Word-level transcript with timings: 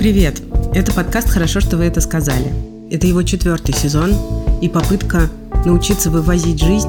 Привет! 0.00 0.40
Это 0.72 0.92
подкаст 0.94 1.28
«Хорошо, 1.28 1.60
что 1.60 1.76
вы 1.76 1.84
это 1.84 2.00
сказали». 2.00 2.50
Это 2.90 3.06
его 3.06 3.22
четвертый 3.22 3.74
сезон 3.74 4.14
и 4.62 4.68
попытка 4.70 5.28
научиться 5.66 6.08
вывозить 6.08 6.58
жизнь, 6.58 6.88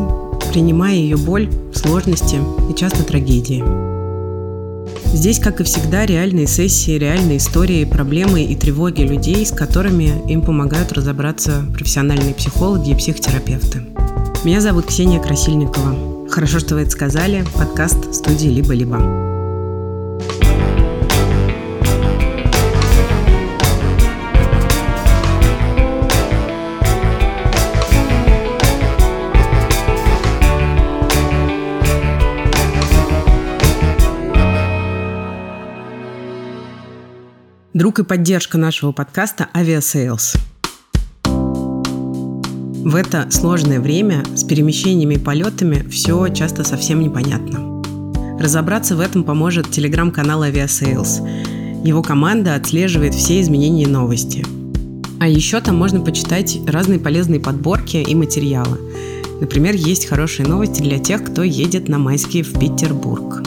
принимая 0.54 0.96
ее 0.96 1.18
боль, 1.18 1.50
сложности 1.76 2.38
и 2.72 2.74
часто 2.74 3.04
трагедии. 3.04 3.62
Здесь, 5.14 5.40
как 5.40 5.60
и 5.60 5.66
всегда, 5.66 6.06
реальные 6.06 6.48
сессии, 6.48 6.98
реальные 6.98 7.40
истории, 7.40 7.84
проблемы 7.84 8.46
и 8.46 8.56
тревоги 8.56 9.02
людей, 9.02 9.46
с 9.46 9.52
которыми 9.52 10.14
им 10.32 10.42
помогают 10.42 10.94
разобраться 10.94 11.66
профессиональные 11.74 12.34
психологи 12.34 12.92
и 12.92 12.96
психотерапевты. 12.96 13.82
Меня 14.46 14.62
зовут 14.62 14.86
Ксения 14.86 15.22
Красильникова. 15.22 16.30
Хорошо, 16.30 16.60
что 16.60 16.76
вы 16.76 16.84
это 16.84 16.92
сказали. 16.92 17.44
Подкаст 17.58 18.14
студии 18.16 18.48
«Либо-либо». 18.48 19.21
Друг 37.82 37.98
и 37.98 38.04
поддержка 38.04 38.60
нашего 38.60 38.92
подкаста 38.92 39.50
«Авиасейлс». 39.56 40.36
В 41.24 42.96
это 42.96 43.32
сложное 43.32 43.80
время 43.80 44.24
с 44.36 44.44
перемещениями 44.44 45.16
и 45.16 45.18
полетами 45.18 45.90
все 45.90 46.28
часто 46.28 46.64
совсем 46.64 47.00
непонятно. 47.00 47.82
Разобраться 48.40 48.96
в 48.96 49.00
этом 49.00 49.24
поможет 49.24 49.72
телеграм-канал 49.72 50.44
«Авиасейлс». 50.44 51.22
Его 51.84 52.04
команда 52.04 52.54
отслеживает 52.54 53.16
все 53.16 53.42
изменения 53.42 53.86
и 53.86 53.88
новости. 53.88 54.46
А 55.20 55.28
еще 55.28 55.60
там 55.60 55.76
можно 55.76 56.02
почитать 56.02 56.60
разные 56.68 57.00
полезные 57.00 57.40
подборки 57.40 57.98
и 57.98 58.14
материалы. 58.14 58.78
Например, 59.40 59.74
есть 59.74 60.06
хорошие 60.06 60.48
новости 60.48 60.84
для 60.84 61.00
тех, 61.00 61.24
кто 61.24 61.42
едет 61.42 61.90
на 61.90 61.98
майские 61.98 62.44
в 62.44 62.60
Петербург. 62.60 63.41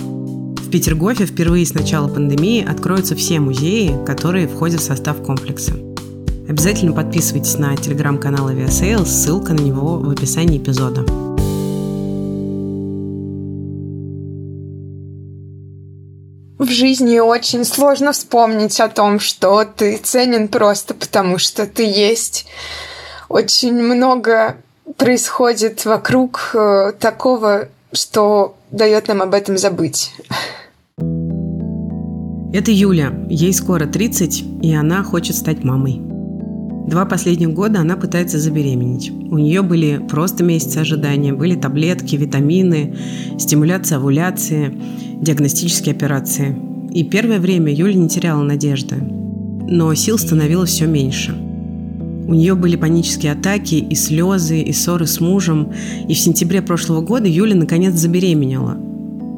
Петергофе 0.75 1.25
впервые 1.25 1.65
с 1.65 1.73
начала 1.73 2.09
пандемии 2.09 2.69
откроются 2.69 3.15
все 3.15 3.39
музеи, 3.39 3.95
которые 4.05 4.49
входят 4.49 4.81
в 4.81 4.85
состав 4.85 5.23
комплекса. 5.23 5.71
Обязательно 6.49 6.93
подписывайтесь 6.93 7.57
на 7.59 7.77
телеграм-канал 7.77 8.51
Aviasales, 8.51 9.07
ссылка 9.07 9.53
на 9.53 9.61
него 9.61 9.99
в 9.99 10.11
описании 10.11 10.59
эпизода. 10.59 11.03
В 16.59 16.69
жизни 16.69 17.21
очень 17.21 17.65
сложно 17.65 18.11
вспомнить 18.11 18.81
о 18.81 18.89
том, 18.89 19.21
что 19.21 19.65
ты 19.65 19.97
ценен 19.99 20.49
просто 20.49 20.95
потому, 20.95 21.39
что 21.39 21.69
ты 21.69 21.85
есть. 21.85 22.47
Очень 23.29 23.81
много 23.81 24.57
происходит 24.97 25.85
вокруг 25.85 26.51
э, 26.55 26.95
такого, 26.99 27.69
что 27.93 28.57
дает 28.73 29.07
нам 29.07 29.23
об 29.23 29.35
этом 29.35 29.57
забыть. 29.57 30.11
Это 32.55 32.71
Юля, 32.71 33.13
ей 33.29 33.53
скоро 33.53 33.85
30, 33.85 34.45
и 34.63 34.73
она 34.73 35.03
хочет 35.03 35.35
стать 35.35 35.65
мамой. 35.65 36.01
Два 36.89 37.05
последних 37.05 37.53
года 37.53 37.81
она 37.81 37.97
пытается 37.97 38.39
забеременеть. 38.39 39.11
У 39.11 39.39
нее 39.39 39.63
были 39.63 40.01
просто 40.09 40.45
месяцы 40.45 40.79
ожидания, 40.79 41.33
были 41.33 41.57
таблетки, 41.57 42.15
витамины, 42.15 42.95
стимуляция 43.41 43.99
овуляции, 43.99 44.73
диагностические 45.21 45.97
операции. 45.97 46.57
И 46.93 47.03
первое 47.03 47.41
время 47.41 47.75
Юля 47.75 47.95
не 47.95 48.09
теряла 48.09 48.45
надежды. 48.45 48.99
Но 49.69 49.93
сил 49.95 50.17
становилось 50.17 50.71
все 50.71 50.87
меньше. 50.87 51.33
У 51.33 52.35
нее 52.35 52.55
были 52.55 52.77
панические 52.77 53.33
атаки 53.33 53.75
и 53.75 53.97
слезы, 53.97 54.61
и 54.61 54.73
ссоры 54.73 55.09
с 55.09 55.19
мужем. 55.19 55.73
И 56.07 56.15
в 56.15 56.21
сентябре 56.21 56.63
прошлого 56.63 57.01
года 57.01 57.27
Юля 57.27 57.57
наконец 57.57 57.95
забеременела– 57.95 58.77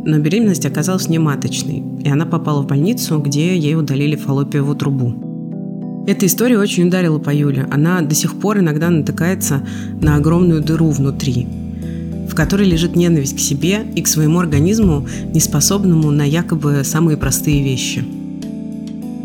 но 0.06 0.18
беременность 0.18 0.64
оказалась 0.64 1.08
нематочной, 1.08 1.82
и 2.02 2.08
она 2.08 2.24
попала 2.24 2.62
в 2.62 2.66
больницу, 2.66 3.18
где 3.18 3.58
ей 3.58 3.74
удалили 3.74 4.16
фаллопиевую 4.16 4.76
трубу. 4.76 6.04
Эта 6.06 6.26
история 6.26 6.58
очень 6.58 6.86
ударила 6.86 7.18
по 7.18 7.34
Юле. 7.34 7.66
Она 7.70 8.00
до 8.00 8.14
сих 8.14 8.38
пор 8.38 8.60
иногда 8.60 8.88
натыкается 8.88 9.66
на 10.00 10.14
огромную 10.14 10.62
дыру 10.62 10.90
внутри, 10.90 11.48
в 12.30 12.34
которой 12.36 12.68
лежит 12.68 12.94
ненависть 12.94 13.36
к 13.36 13.40
себе 13.40 13.84
и 13.96 14.02
к 14.02 14.06
своему 14.06 14.38
организму, 14.38 15.06
неспособному 15.34 16.12
на 16.12 16.24
якобы 16.24 16.82
самые 16.84 17.16
простые 17.16 17.62
вещи– 17.62 18.04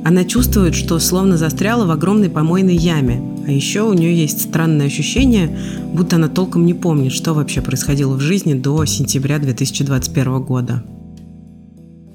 она 0.03 0.23
чувствует, 0.23 0.73
что 0.73 0.97
словно 0.99 1.37
застряла 1.37 1.85
в 1.85 1.91
огромной 1.91 2.29
помойной 2.29 2.75
яме, 2.75 3.21
а 3.47 3.51
еще 3.51 3.83
у 3.83 3.93
нее 3.93 4.15
есть 4.15 4.41
странное 4.41 4.87
ощущение, 4.87 5.55
будто 5.93 6.15
она 6.15 6.27
толком 6.27 6.65
не 6.65 6.73
помнит, 6.73 7.11
что 7.11 7.33
вообще 7.33 7.61
происходило 7.61 8.15
в 8.15 8.19
жизни 8.19 8.53
до 8.53 8.83
сентября 8.85 9.37
2021 9.39 10.41
года. 10.41 10.83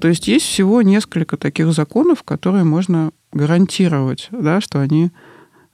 То 0.01 0.07
есть 0.07 0.27
есть 0.27 0.45
всего 0.45 0.81
несколько 0.81 1.37
таких 1.37 1.73
законов, 1.73 2.23
которые 2.23 2.63
можно 2.63 3.11
гарантировать, 3.31 4.29
да, 4.31 4.61
что 4.61 4.79
они 4.79 5.11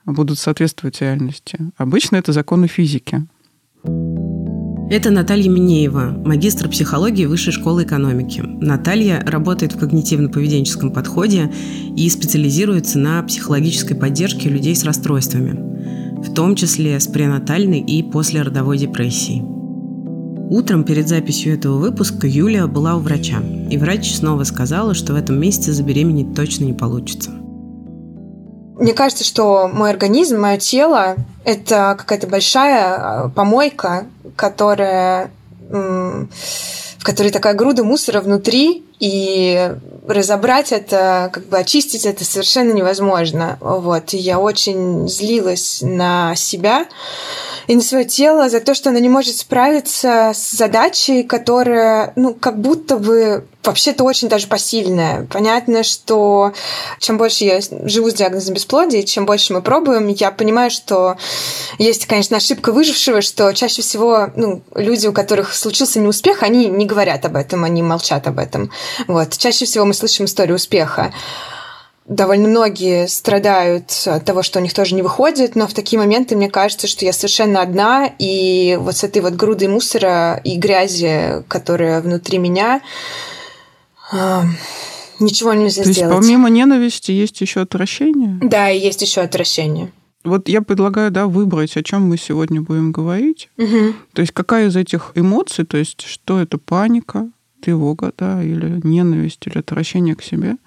будут 0.05 0.39
соответствовать 0.39 1.01
реальности. 1.01 1.57
Обычно 1.77 2.17
это 2.17 2.31
законы 2.31 2.67
физики. 2.67 3.25
Это 4.89 5.09
Наталья 5.09 5.49
Минеева, 5.49 6.13
магистр 6.25 6.69
психологии 6.69 7.25
Высшей 7.25 7.53
школы 7.53 7.83
экономики. 7.83 8.43
Наталья 8.45 9.23
работает 9.25 9.73
в 9.73 9.77
когнитивно-поведенческом 9.77 10.91
подходе 10.91 11.51
и 11.95 12.07
специализируется 12.09 12.99
на 12.99 13.23
психологической 13.23 13.95
поддержке 13.95 14.49
людей 14.49 14.75
с 14.75 14.83
расстройствами, 14.83 16.21
в 16.21 16.33
том 16.33 16.55
числе 16.55 16.99
с 16.99 17.07
пренатальной 17.07 17.79
и 17.79 18.03
послеродовой 18.03 18.77
депрессией. 18.77 19.43
Утром 20.49 20.83
перед 20.83 21.07
записью 21.07 21.53
этого 21.53 21.77
выпуска 21.77 22.27
Юлия 22.27 22.67
была 22.67 22.95
у 22.95 22.99
врача, 22.99 23.41
и 23.71 23.77
врач 23.77 24.13
снова 24.13 24.43
сказала, 24.43 24.93
что 24.93 25.13
в 25.13 25.15
этом 25.15 25.39
месяце 25.39 25.71
забеременеть 25.71 26.35
точно 26.35 26.65
не 26.65 26.73
получится. 26.73 27.31
Мне 28.83 28.93
кажется, 28.93 29.23
что 29.23 29.69
мой 29.71 29.91
организм, 29.91 30.41
мое 30.41 30.57
тело– 30.57 31.15
это 31.45 31.95
какая-то 31.97 32.27
большая 32.27 32.95
а, 32.95 33.29
помойка, 33.29 34.07
которая 34.35 35.31
в 35.69 36.27
которой 37.01 37.31
такая 37.31 37.53
груда 37.53 37.85
мусора 37.85 38.19
внутри, 38.19 38.83
и 38.99 39.73
разобрать 40.05 40.73
это, 40.73 41.29
как 41.31 41.45
бы 41.45 41.57
очистить 41.57 42.05
это 42.05 42.25
совершенно 42.25 42.73
невозможно. 42.73 43.57
Вот. 43.61 44.13
И 44.13 44.17
я 44.17 44.37
очень 44.37 45.07
злилась 45.07 45.79
на 45.81 46.35
себя, 46.35 46.85
и 47.67 47.75
на 47.75 47.81
свое 47.81 48.05
тело 48.05 48.49
за 48.49 48.59
то, 48.59 48.73
что 48.73 48.89
она 48.89 48.99
не 48.99 49.09
может 49.09 49.35
справиться 49.35 50.31
с 50.33 50.51
задачей, 50.51 51.23
которая, 51.23 52.13
ну, 52.15 52.33
как 52.33 52.59
будто 52.59 52.97
бы 52.97 53.45
вообще-то 53.63 54.03
очень 54.03 54.27
даже 54.27 54.47
посильная. 54.47 55.25
Понятно, 55.31 55.83
что 55.83 56.53
чем 56.99 57.17
больше 57.17 57.45
я 57.45 57.61
живу 57.61 58.09
с 58.09 58.13
диагнозом 58.13 58.53
бесплодия, 58.55 59.03
чем 59.03 59.25
больше 59.25 59.53
мы 59.53 59.61
пробуем, 59.61 60.07
я 60.07 60.31
понимаю, 60.31 60.69
что 60.69 61.15
есть, 61.77 62.05
конечно, 62.05 62.37
ошибка 62.37 62.71
выжившего, 62.71 63.21
что 63.21 63.53
чаще 63.53 63.81
всего 63.81 64.29
ну, 64.35 64.61
люди, 64.75 65.07
у 65.07 65.13
которых 65.13 65.55
случился 65.55 65.99
неуспех, 65.99 66.43
они 66.43 66.67
не 66.67 66.85
говорят 66.85 67.25
об 67.25 67.35
этом, 67.35 67.63
они 67.63 67.81
молчат 67.81 68.27
об 68.27 68.39
этом. 68.39 68.71
Вот. 69.07 69.37
Чаще 69.37 69.65
всего 69.65 69.85
мы 69.85 69.93
слышим 69.93 70.25
историю 70.25 70.55
успеха 70.55 71.13
довольно 72.05 72.47
многие 72.47 73.07
страдают 73.07 73.91
от 74.05 74.25
того, 74.25 74.43
что 74.43 74.59
у 74.59 74.61
них 74.61 74.73
тоже 74.73 74.95
не 74.95 75.01
выходит, 75.01 75.55
но 75.55 75.67
в 75.67 75.73
такие 75.73 75.97
моменты 75.99 76.35
мне 76.35 76.49
кажется, 76.49 76.87
что 76.87 77.05
я 77.05 77.13
совершенно 77.13 77.61
одна, 77.61 78.09
и 78.19 78.77
вот 78.79 78.97
с 78.97 79.03
этой 79.03 79.21
вот 79.21 79.33
грудой 79.33 79.69
мусора 79.69 80.41
и 80.43 80.57
грязи, 80.57 81.43
которая 81.47 82.01
внутри 82.01 82.39
меня, 82.39 82.81
а, 84.11 84.43
ничего 85.19 85.53
нельзя 85.53 85.83
То 85.83 85.91
сделать. 85.91 86.15
есть 86.15 86.27
помимо 86.27 86.49
ненависти 86.49 87.11
есть 87.11 87.39
еще 87.41 87.61
отвращение? 87.61 88.37
Да, 88.41 88.69
и 88.69 88.79
есть 88.79 89.01
еще 89.01 89.21
отвращение. 89.21 89.91
Вот 90.25 90.47
я 90.47 90.61
предлагаю, 90.61 91.11
да, 91.11 91.27
выбрать, 91.27 91.75
о 91.75 91.83
чем 91.83 92.03
мы 92.07 92.17
сегодня 92.17 92.61
будем 92.61 92.93
говорить. 92.93 93.49
Угу. 93.57 93.93
То 94.13 94.21
есть 94.21 94.31
какая 94.31 94.67
из 94.67 94.75
этих 94.75 95.11
эмоций, 95.15 95.65
то 95.65 95.77
есть 95.77 96.01
что 96.01 96.39
это 96.39 96.57
паника, 96.57 97.29
тревога, 97.61 98.13
да, 98.17 98.41
или 98.41 98.79
ненависть, 98.83 99.45
или 99.47 99.57
отвращение 99.57 100.15
к 100.15 100.23
себе– 100.23 100.57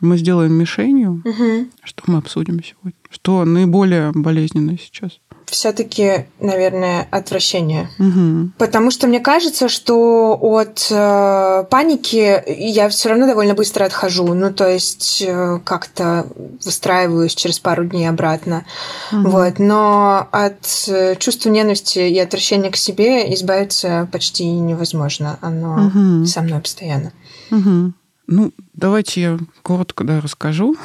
мы 0.00 0.18
сделаем 0.18 0.52
мишенью, 0.52 1.22
угу. 1.24 1.68
что 1.82 2.02
мы 2.06 2.18
обсудим 2.18 2.62
сегодня? 2.62 2.98
Что 3.10 3.44
наиболее 3.44 4.12
болезненное 4.12 4.78
сейчас? 4.78 5.20
все-таки, 5.46 6.26
наверное, 6.40 7.06
отвращение. 7.10 7.88
Угу. 7.98 8.50
Потому 8.58 8.90
что 8.90 9.06
мне 9.06 9.20
кажется, 9.20 9.68
что 9.68 10.36
от 10.40 10.86
э, 10.90 11.64
паники 11.70 12.42
я 12.46 12.88
все 12.88 13.10
равно 13.10 13.26
довольно 13.26 13.54
быстро 13.54 13.84
отхожу. 13.84 14.34
Ну, 14.34 14.52
то 14.52 14.68
есть 14.68 15.22
э, 15.26 15.60
как-то 15.64 16.26
выстраиваюсь 16.64 17.34
через 17.34 17.58
пару 17.58 17.84
дней 17.84 18.08
обратно. 18.08 18.64
Угу. 19.12 19.30
Вот. 19.30 19.58
Но 19.58 20.28
от 20.32 20.88
э, 20.88 21.16
чувства 21.16 21.50
ненависти 21.50 22.00
и 22.00 22.18
отвращения 22.18 22.70
к 22.70 22.76
себе 22.76 23.32
избавиться 23.34 24.08
почти 24.12 24.46
невозможно. 24.46 25.38
Оно 25.40 25.86
угу. 25.86 26.26
со 26.26 26.42
мной 26.42 26.60
постоянно. 26.60 27.12
Угу. 27.50 27.92
Ну, 28.26 28.52
давайте 28.72 29.20
я 29.20 29.38
коротко 29.62 30.04
да, 30.04 30.20
расскажу. 30.20 30.76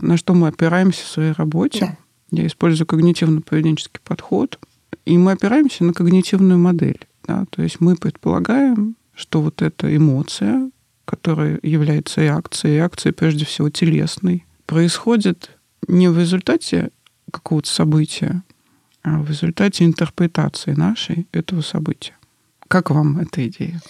на 0.00 0.16
что 0.16 0.34
мы 0.34 0.48
опираемся 0.48 1.04
в 1.04 1.08
своей 1.08 1.32
работе. 1.32 1.80
Да. 1.80 1.96
Я 2.30 2.46
использую 2.46 2.86
когнитивно-поведенческий 2.86 4.00
подход, 4.04 4.58
и 5.04 5.18
мы 5.18 5.32
опираемся 5.32 5.84
на 5.84 5.92
когнитивную 5.92 6.58
модель. 6.58 7.06
Да? 7.26 7.44
То 7.50 7.62
есть 7.62 7.80
мы 7.80 7.96
предполагаем, 7.96 8.96
что 9.14 9.42
вот 9.42 9.62
эта 9.62 9.94
эмоция, 9.94 10.70
которая 11.04 11.58
является 11.62 12.22
реакцией, 12.22 12.76
реакцией 12.76 13.12
прежде 13.12 13.44
всего 13.44 13.70
телесной, 13.70 14.46
происходит 14.66 15.50
не 15.88 16.08
в 16.08 16.18
результате 16.18 16.90
какого-то 17.30 17.68
события, 17.68 18.42
а 19.02 19.18
в 19.18 19.28
результате 19.28 19.84
интерпретации 19.84 20.72
нашей 20.72 21.26
этого 21.32 21.62
события. 21.62 22.14
Как 22.68 22.90
вам 22.90 23.18
эта 23.18 23.46
идея? 23.48 23.80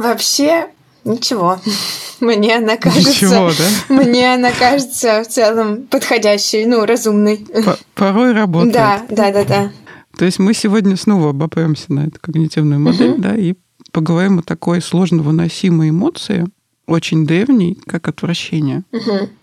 Вообще 0.00 0.68
ничего. 1.04 1.60
Мне 2.20 2.56
она 2.56 2.76
кажется... 2.78 3.10
Ничего, 3.10 3.50
да? 3.50 3.94
Мне 3.94 4.34
она 4.34 4.50
кажется 4.50 5.22
в 5.22 5.28
целом 5.28 5.86
подходящей, 5.88 6.64
ну, 6.64 6.86
разумной. 6.86 7.46
Порой 7.94 8.32
работает. 8.32 8.72
Да, 8.72 9.02
да, 9.10 9.30
да, 9.30 9.44
да. 9.44 9.72
То 10.16 10.24
есть 10.24 10.38
мы 10.38 10.54
сегодня 10.54 10.96
снова 10.96 11.30
обопремся 11.30 11.92
на 11.92 12.06
эту 12.06 12.18
когнитивную 12.20 12.80
модель, 12.80 13.16
да, 13.18 13.36
и 13.36 13.54
поговорим 13.92 14.38
о 14.38 14.42
такой 14.42 14.80
сложно 14.80 15.22
выносимой 15.22 15.90
эмоции, 15.90 16.46
очень 16.86 17.26
древней, 17.26 17.78
как 17.86 18.08
отвращение. 18.08 18.84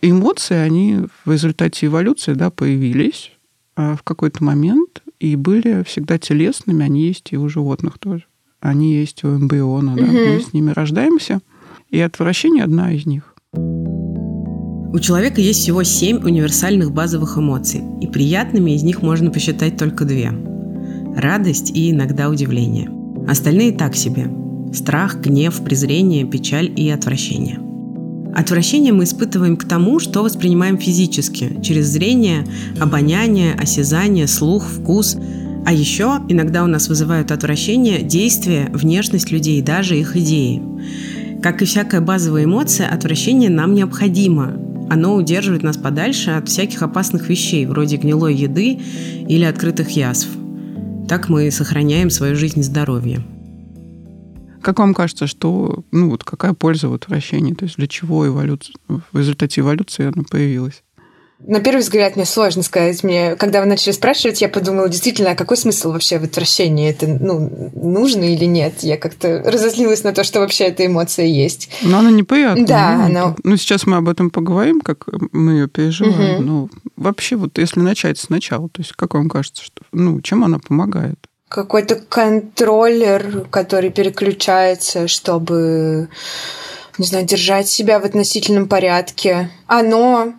Эмоции, 0.01 0.56
они 0.56 1.01
в 1.24 1.31
результате 1.31 1.86
эволюции, 1.86 2.33
да, 2.33 2.50
появились 2.50 3.31
а, 3.75 3.95
в 3.95 4.04
какой-то 4.04 4.44
момент 4.44 5.04
и 5.19 5.36
были 5.36 5.83
всегда 5.83 6.18
телесными, 6.18 6.83
они 6.83 7.07
есть 7.07 7.31
и 7.31 7.38
у 7.38 7.48
животных 7.48 8.00
тоже. 8.00 8.25
Они 8.59 8.94
есть 8.95 9.24
у 9.24 9.30
эмбриона, 9.30 9.95
да, 9.95 10.04
мы 10.04 10.42
с 10.42 10.54
ними 10.54 10.71
рождаемся, 10.71 11.39
и 11.89 12.00
отвращение 12.00 12.63
одна 12.63 12.92
из 12.92 13.06
них. 13.06 13.36
У 13.54 15.00
человека 15.00 15.42
есть 15.42 15.59
всего 15.59 15.83
семь 15.83 16.24
универсальных 16.24 16.92
базовых 16.92 17.38
эмоций, 17.38 17.81
и 18.01 18.07
приятными 18.07 18.71
из 18.71 18.83
них 18.83 19.01
можно 19.01 19.30
посчитать 19.30 19.77
только 19.77 20.06
две– 20.06 20.31
радость 21.15 21.71
и 21.75 21.92
иногда 21.92 22.30
удивление. 22.30 22.89
Остальные 23.27 23.74
так 23.74 23.95
себе– 23.95 24.31
страх, 24.74 25.19
гнев, 25.21 25.62
презрение, 25.63 26.25
печаль 26.25 26.71
и 26.75 26.89
отвращение. 26.89 27.59
Отвращение 28.33 28.94
мы 28.94 29.06
испытываем 29.06 29.57
к 29.57 29.65
тому, 29.65 30.00
что 30.00 30.21
воспринимаем 30.21 30.77
физически, 30.77 31.59
через 31.62 31.88
зрение, 31.88 32.45
обоняние, 32.80 33.54
осязание, 33.54 34.27
слух, 34.27 34.63
вкус. 34.63 35.18
А 35.68 35.74
еще 35.74 36.22
иногда 36.30 36.64
у 36.64 36.68
нас 36.68 36.88
вызывают 36.88 37.30
отвращение 37.30 38.02
действия, 38.02 38.69
внешность 38.72 39.31
людей, 39.31 39.62
даже 39.62 40.00
их 40.00 40.16
идеи. 40.16 40.62
Как 41.44 41.62
и 41.62 41.66
всякая 41.66 42.00
базовая 42.00 42.46
эмоция, 42.46 42.88
отвращение 42.88 43.50
нам 43.50 43.74
необходимо. 43.74 44.54
Оно 44.90 45.14
удерживает 45.14 45.64
нас 45.64 45.75
подальше 45.75 46.31
от 46.31 46.48
всяких 46.48 46.84
опасных 46.84 47.28
вещей, 47.28 47.66
вроде 47.66 47.98
гнилой 47.98 48.34
еды 48.34 48.80
или 49.28 49.44
открытых 49.44 49.90
язв. 49.90 50.30
Так 51.10 51.28
мы 51.28 51.52
сохраняем 51.52 52.12
свою 52.12 52.38
жизнь 52.38 52.62
и 52.62 52.64
здоровье. 52.64 53.22
Как 54.62 54.80
вам 54.80 54.94
кажется, 54.94 55.28
что, 55.28 55.84
ну 55.92 56.12
вот 56.12 56.24
какая 56.24 56.54
польза 56.54 56.88
в 56.88 56.94
отвращении? 56.94 57.54
То 57.54 57.66
есть 57.66 57.75
для 57.75 57.88
чего 57.88 58.25
эволюция, 58.25 58.75
в 58.88 59.18
результате 59.18 59.60
эволюции 59.60 60.06
она 60.06 60.24
появилась? 60.24 60.81
На 61.39 61.60
первый 61.60 61.81
взгляд 61.81 62.16
мне 62.16 62.25
сложно 62.25 62.63
сказать. 62.63 63.04
Мне, 63.04 63.36
когда 63.36 63.62
вы 63.62 63.68
начали 63.68 63.92
спрашивать, 63.92 64.42
я 64.42 64.50
подумала, 64.50 64.89
действительно, 64.89 65.31
а 65.31 65.36
какой 65.36 65.56
смысл 65.56 65.92
вообще 65.92 66.18
в 66.18 66.24
отвращении? 66.24 66.89
Это 66.89 67.06
ну, 67.07 67.72
нужно 67.75 68.24
или 68.24 68.45
нет? 68.45 68.80
Я 68.81 68.98
как-то 68.98 69.44
разозлилась 69.45 70.04
на 70.04 70.13
то, 70.13 70.24
что 70.24 70.39
вообще 70.39 70.66
эта 70.66 70.86
эмоция 70.86 71.25
есть. 71.25 71.69
Но 71.84 72.00
она 72.00 72.10
неприятная. 72.10 72.66
Да, 72.66 72.95
ну, 72.98 73.06
она... 73.06 73.36
Ну, 73.44 73.56
сейчас 73.57 73.86
мы 73.86 73.98
об 73.98 74.10
этом 74.10 74.31
поговорим, 74.31 74.81
как 74.81 75.06
мы 75.31 75.54
ее 75.54 75.68
переживаем. 75.68 76.38
Угу. 76.38 76.44
Ну, 76.44 76.69
вообще, 76.95 77.36
вот 77.36 77.60
если 77.60 77.81
начать 77.81 78.18
сначала, 78.18 78.68
то 78.69 78.81
есть 78.81 78.94
как 78.94 79.13
вам 79.13 79.30
кажется, 79.30 79.63
что, 79.63 79.83
ну, 79.92 80.19
чем 80.22 80.44
она 80.44 80.57
помогает? 80.57 81.19
Какой-то 81.50 81.95
контроллер, 81.95 83.45
который 83.51 83.92
переключается, 83.92 85.07
чтобы, 85.07 86.10
не 86.98 87.06
знаю, 87.06 87.25
держать 87.25 87.69
себя 87.69 88.00
в 88.00 88.06
относительном 88.06 88.68
порядке. 88.68 89.51
Оно 89.68 90.33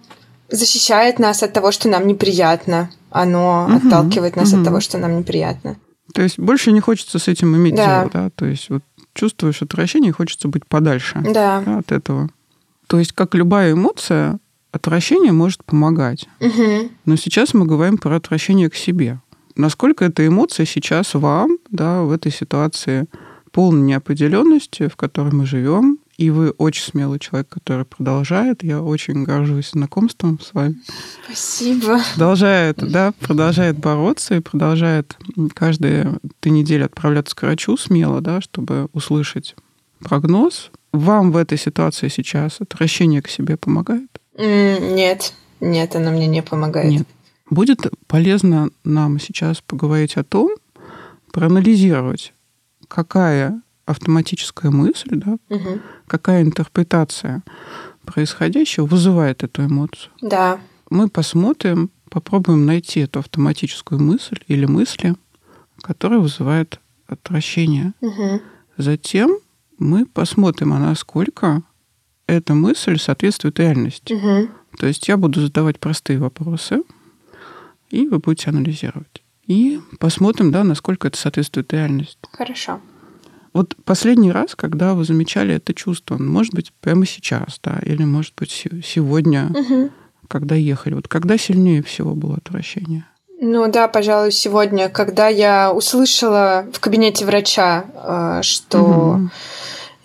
защищает 0.48 1.18
нас 1.18 1.42
от 1.42 1.52
того, 1.52 1.72
что 1.72 1.88
нам 1.88 2.06
неприятно. 2.06 2.90
Оно 3.10 3.66
угу, 3.66 3.76
отталкивает 3.76 4.36
нас 4.36 4.52
угу. 4.52 4.60
от 4.60 4.64
того, 4.64 4.80
что 4.80 4.98
нам 4.98 5.18
неприятно. 5.18 5.76
То 6.14 6.22
есть 6.22 6.38
больше 6.38 6.72
не 6.72 6.80
хочется 6.80 7.18
с 7.18 7.28
этим 7.28 7.54
иметь 7.56 7.74
да. 7.74 8.00
дело, 8.00 8.10
да? 8.12 8.30
То 8.30 8.46
есть 8.46 8.70
вот 8.70 8.82
чувствуешь 9.14 9.62
отвращение, 9.62 10.10
и 10.10 10.12
хочется 10.12 10.48
быть 10.48 10.66
подальше 10.66 11.20
да. 11.22 11.62
Да, 11.64 11.78
от 11.78 11.92
этого. 11.92 12.30
То 12.86 12.98
есть 12.98 13.12
как 13.12 13.34
любая 13.34 13.72
эмоция, 13.72 14.38
отвращение 14.72 15.32
может 15.32 15.64
помогать. 15.64 16.28
Угу. 16.40 16.90
Но 17.04 17.16
сейчас 17.16 17.54
мы 17.54 17.66
говорим 17.66 17.98
про 17.98 18.16
отвращение 18.16 18.70
к 18.70 18.74
себе. 18.74 19.20
Насколько 19.56 20.04
эта 20.04 20.26
эмоция 20.26 20.66
сейчас 20.66 21.14
вам, 21.14 21.58
да, 21.70 22.02
в 22.02 22.12
этой 22.12 22.30
ситуации 22.30 23.06
полной 23.50 23.82
неопределенности, 23.82 24.88
в 24.88 24.96
которой 24.96 25.32
мы 25.32 25.46
живем, 25.46 25.98
и 26.18 26.30
вы 26.30 26.50
очень 26.50 26.82
смелый 26.82 27.20
человек, 27.20 27.48
который 27.48 27.84
продолжает. 27.84 28.64
Я 28.64 28.82
очень 28.82 29.22
горжусь 29.22 29.70
знакомством 29.70 30.40
с 30.40 30.52
вами. 30.52 30.74
Спасибо. 31.24 32.00
Продолжает, 32.14 32.76
да, 32.78 33.12
продолжает 33.20 33.78
бороться 33.78 34.34
и 34.34 34.40
продолжает 34.40 35.16
каждые 35.54 36.18
три 36.40 36.50
недели 36.50 36.82
отправляться 36.82 37.36
к 37.36 37.42
врачу 37.42 37.76
смело, 37.76 38.20
да, 38.20 38.40
чтобы 38.40 38.88
услышать 38.92 39.54
прогноз. 40.00 40.72
Вам 40.92 41.30
в 41.30 41.36
этой 41.36 41.56
ситуации 41.56 42.08
сейчас 42.08 42.60
отвращение 42.60 43.22
к 43.22 43.28
себе 43.28 43.56
помогает? 43.56 44.10
Нет, 44.36 45.32
нет, 45.60 45.94
оно 45.94 46.10
мне 46.10 46.26
не 46.26 46.42
помогает. 46.42 46.90
Нет. 46.90 47.08
Будет 47.48 47.86
полезно 48.08 48.70
нам 48.82 49.20
сейчас 49.20 49.60
поговорить 49.60 50.16
о 50.16 50.24
том, 50.24 50.50
проанализировать, 51.32 52.32
какая 52.88 53.62
автоматическая 53.88 54.70
мысль, 54.70 55.10
да, 55.12 55.38
угу. 55.48 55.80
какая 56.06 56.42
интерпретация 56.42 57.42
происходящего 58.04 58.84
вызывает 58.86 59.42
эту 59.42 59.64
эмоцию. 59.64 60.12
Да. 60.20 60.60
Мы 60.90 61.08
посмотрим, 61.08 61.90
попробуем 62.10 62.66
найти 62.66 63.00
эту 63.00 63.20
автоматическую 63.20 64.00
мысль 64.00 64.38
или 64.46 64.66
мысли, 64.66 65.14
которая 65.80 66.20
вызывает 66.20 66.80
отвращение. 67.06 67.94
Угу. 68.00 68.42
Затем 68.76 69.38
мы 69.78 70.04
посмотрим, 70.04 70.74
а 70.74 70.78
насколько 70.78 71.62
эта 72.26 72.52
мысль 72.54 72.98
соответствует 72.98 73.58
реальности. 73.58 74.12
Угу. 74.12 74.48
То 74.78 74.86
есть 74.86 75.08
я 75.08 75.16
буду 75.16 75.40
задавать 75.40 75.80
простые 75.80 76.18
вопросы, 76.18 76.82
и 77.88 78.06
вы 78.06 78.18
будете 78.18 78.50
анализировать. 78.50 79.22
И 79.46 79.80
посмотрим, 79.98 80.50
да, 80.52 80.62
насколько 80.62 81.08
это 81.08 81.16
соответствует 81.16 81.72
реальности. 81.72 82.18
Хорошо. 82.32 82.80
Вот 83.52 83.76
последний 83.84 84.32
раз, 84.32 84.54
когда 84.54 84.94
вы 84.94 85.04
замечали 85.04 85.54
это 85.54 85.74
чувство, 85.74 86.18
может 86.18 86.54
быть, 86.54 86.72
прямо 86.80 87.06
сейчас, 87.06 87.58
да, 87.62 87.78
или, 87.82 88.04
может 88.04 88.34
быть, 88.36 88.50
сегодня, 88.84 89.50
угу. 89.54 89.90
когда 90.28 90.54
ехали, 90.54 90.94
вот 90.94 91.08
когда 91.08 91.38
сильнее 91.38 91.82
всего 91.82 92.14
было 92.14 92.36
отвращение? 92.36 93.04
Ну 93.40 93.70
да, 93.70 93.86
пожалуй, 93.86 94.32
сегодня, 94.32 94.88
когда 94.88 95.28
я 95.28 95.72
услышала 95.72 96.66
в 96.72 96.80
кабинете 96.80 97.24
врача, 97.24 97.84
э, 97.94 98.42
что 98.42 98.80
угу. 98.80 99.30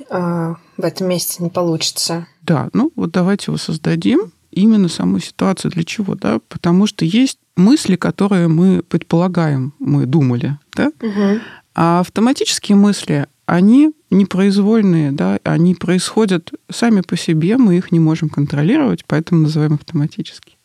в 0.09 0.83
этом 0.83 1.07
месяце 1.07 1.41
не 1.41 1.49
получится. 1.49 2.27
Да, 2.43 2.69
ну 2.73 2.91
вот 2.95 3.11
давайте 3.11 3.45
его 3.47 3.57
создадим 3.57 4.31
именно 4.51 4.87
саму 4.87 5.19
ситуацию. 5.19 5.71
Для 5.71 5.83
чего, 5.83 6.15
да? 6.15 6.39
Потому 6.47 6.85
что 6.85 7.05
есть 7.05 7.39
мысли, 7.55 7.95
которые 7.95 8.47
мы 8.47 8.83
предполагаем, 8.83 9.73
мы 9.79 10.05
думали, 10.05 10.57
да? 10.75 10.91
Угу. 11.01 11.39
А 11.75 12.01
автоматические 12.01 12.75
мысли, 12.75 13.27
они 13.53 13.91
непроизвольные, 14.09 15.11
да, 15.11 15.37
они 15.43 15.75
происходят 15.75 16.51
сами 16.71 17.01
по 17.01 17.15
себе, 17.15 17.57
мы 17.57 17.77
их 17.77 17.91
не 17.91 17.99
можем 17.99 18.27
контролировать, 18.27 19.05
поэтому 19.05 19.41
называем 19.41 19.75
автоматически. 19.75 20.57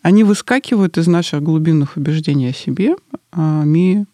Они 0.00 0.22
выскакивают 0.22 0.96
из 0.96 1.08
наших 1.08 1.42
глубинных 1.42 1.96
убеждений 1.96 2.50
о 2.50 2.52
себе, 2.52 2.94
о 3.32 3.64
мире, 3.64 4.06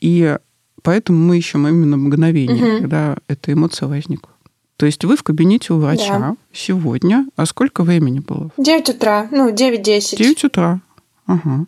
и 0.00 0.38
поэтому 0.82 1.20
мы 1.20 1.38
ищем 1.38 1.68
именно 1.68 1.96
мгновение, 1.96 2.74
угу. 2.74 2.80
когда 2.80 3.18
эта 3.28 3.52
эмоция 3.52 3.86
возникла. 3.86 4.32
То 4.76 4.84
есть 4.84 5.04
вы 5.04 5.16
в 5.16 5.22
кабинете 5.22 5.74
у 5.74 5.78
врача 5.78 6.18
да. 6.18 6.36
сегодня. 6.52 7.28
А 7.36 7.46
сколько 7.46 7.84
времени 7.84 8.18
было? 8.18 8.50
9 8.58 8.88
утра. 8.88 9.28
Ну, 9.30 9.52
9-10. 9.52 10.16
9 10.16 10.44
утра. 10.44 10.80
Ага. 11.26 11.66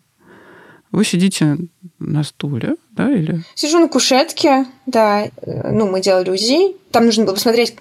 Вы 0.90 1.04
сидите 1.04 1.56
на 2.00 2.24
стуле, 2.24 2.74
да, 3.00 3.14
или? 3.14 3.42
Сижу 3.54 3.78
на 3.78 3.88
кушетке, 3.88 4.66
да. 4.86 5.28
Ну, 5.46 5.86
мы 5.86 6.00
делали 6.00 6.30
УЗИ. 6.30 6.76
Там 6.90 7.06
нужно 7.06 7.24
было 7.24 7.34
посмотреть, 7.34 7.76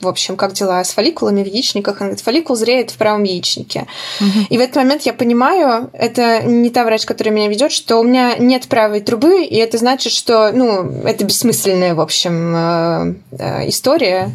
в 0.00 0.08
общем, 0.08 0.36
как 0.36 0.54
дела 0.54 0.82
с 0.82 0.92
фолликулами 0.92 1.42
в 1.42 1.46
яичниках. 1.46 1.96
Она 1.96 2.08
говорит, 2.08 2.24
фолликул 2.24 2.56
зреет 2.56 2.90
в 2.90 2.96
правом 2.96 3.24
яичнике. 3.24 3.86
Угу. 4.20 4.46
И 4.48 4.56
в 4.56 4.60
этот 4.60 4.76
момент 4.76 5.02
я 5.02 5.12
понимаю, 5.12 5.90
это 5.92 6.42
не 6.42 6.70
та 6.70 6.84
врач, 6.84 7.04
которая 7.04 7.34
меня 7.34 7.48
ведет, 7.48 7.72
что 7.72 7.98
у 7.98 8.04
меня 8.04 8.36
нет 8.38 8.66
правой 8.68 9.00
трубы, 9.00 9.44
и 9.44 9.56
это 9.56 9.76
значит, 9.76 10.14
что, 10.14 10.50
ну, 10.52 11.02
это 11.04 11.24
бессмысленная, 11.24 11.94
в 11.94 12.00
общем, 12.00 12.54
э, 12.56 13.14
э, 13.38 13.68
история. 13.68 14.30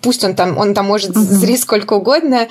Пусть 0.00 0.24
он 0.24 0.34
там, 0.34 0.58
он 0.58 0.74
там 0.74 0.86
может 0.86 1.10
угу. 1.10 1.20
зреть 1.20 1.60
сколько 1.60 1.92
угодно, 1.92 2.48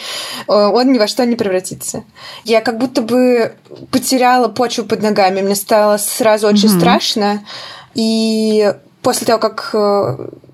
э, 0.48 0.54
он 0.54 0.94
ни 0.94 0.98
во 0.98 1.08
что 1.08 1.26
не 1.26 1.36
превратится. 1.36 2.06
Я 2.46 2.62
как 2.62 2.78
будто 2.78 3.02
бы 3.02 3.54
потеряла 3.92 4.48
почву 4.48 4.86
под 4.86 5.02
ногами. 5.02 5.42
Мне 5.42 5.56
стало 5.56 5.98
сразу 5.98 6.48
очень 6.48 6.70
угу. 6.70 6.80
страшно. 6.80 7.11
И 7.94 8.74
после 9.02 9.28
того, 9.28 9.40
как 9.40 9.76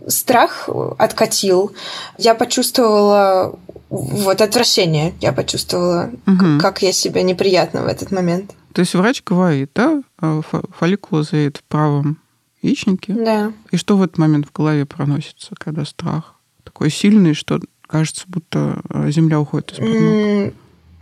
страх 0.08 0.70
откатил, 0.98 1.74
я 2.18 2.34
почувствовала 2.36 3.60
вот 3.90 4.42
отвращение, 4.42 5.14
я 5.22 5.32
почувствовала, 5.32 6.12
угу. 6.26 6.60
как 6.60 6.82
я 6.82 6.92
себя 6.92 7.22
неприятно 7.22 7.84
в 7.84 7.88
этот 7.88 8.12
момент. 8.12 8.54
То 8.74 8.82
есть 8.82 8.94
врач 8.94 9.24
говорит, 9.24 9.72
да, 9.74 10.02
э, 10.22 10.42
фолликул 10.78 11.24
в 11.24 11.64
правом 11.68 12.20
яичнике? 12.62 13.14
Да. 13.14 13.52
И 13.72 13.78
что 13.78 13.98
в 13.98 14.04
этот 14.04 14.18
момент 14.18 14.48
в 14.48 14.52
голове 14.52 14.86
проносится, 14.86 15.56
когда 15.58 15.86
страх 15.86 16.36
такой 16.64 16.92
сильный, 16.92 17.34
что 17.34 17.60
кажется, 17.88 18.26
будто 18.28 18.82
э, 18.90 19.10
земля 19.12 19.40
уходит 19.40 19.72
из-под 19.72 19.88
ног? 19.88 20.54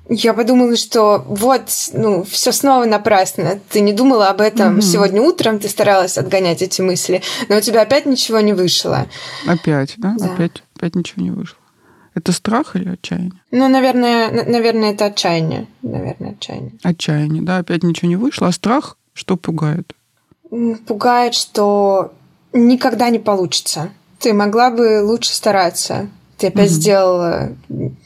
Я 0.08 0.34
подумала, 0.34 0.76
что 0.76 1.26
вот, 1.28 1.64
ну, 1.94 2.24
все 2.24 2.52
снова 2.52 2.86
напрасно. 2.86 3.60
Ты 3.70 3.82
не 3.82 3.92
думала 3.92 4.30
об 4.30 4.40
этом 4.40 4.76
угу. 4.76 4.82
сегодня 4.82 5.22
утром, 5.22 5.60
ты 5.60 5.68
старалась 5.68 6.18
отгонять 6.18 6.62
эти 6.62 6.82
мысли, 6.82 7.24
но 7.50 7.58
у 7.58 7.62
тебя 7.62 7.82
опять 7.82 8.06
ничего 8.06 8.40
не 8.40 8.54
вышло. 8.54 9.08
Опять, 9.48 9.96
да? 9.98 10.16
да. 10.18 10.26
Опять, 10.26 10.64
опять 10.76 10.96
ничего 10.96 11.24
не 11.24 11.32
вышло. 11.32 11.58
Это 12.14 12.32
страх 12.32 12.76
или 12.76 12.90
отчаяние? 12.90 13.42
Ну, 13.52 13.68
наверное, 13.68 14.30
наверное, 14.46 14.94
это 14.94 15.06
отчаяние. 15.06 15.68
Наверное, 15.82 16.32
отчаяние. 16.32 16.74
Отчаяние, 16.84 17.42
да, 17.42 17.58
опять 17.58 17.84
ничего 17.84 18.08
не 18.08 18.16
вышло. 18.16 18.48
А 18.48 18.52
страх 18.52 18.98
что 19.14 19.38
пугает? 19.38 19.94
Пугает, 20.88 21.34
что 21.34 22.14
никогда 22.54 23.10
не 23.10 23.20
получится. 23.20 23.90
Ты 24.20 24.34
могла 24.34 24.70
бы 24.70 25.04
лучше 25.04 25.34
стараться. 25.34 26.10
Ты 26.38 26.48
опять 26.48 26.72
угу. 26.72 26.76
сделала 26.76 27.50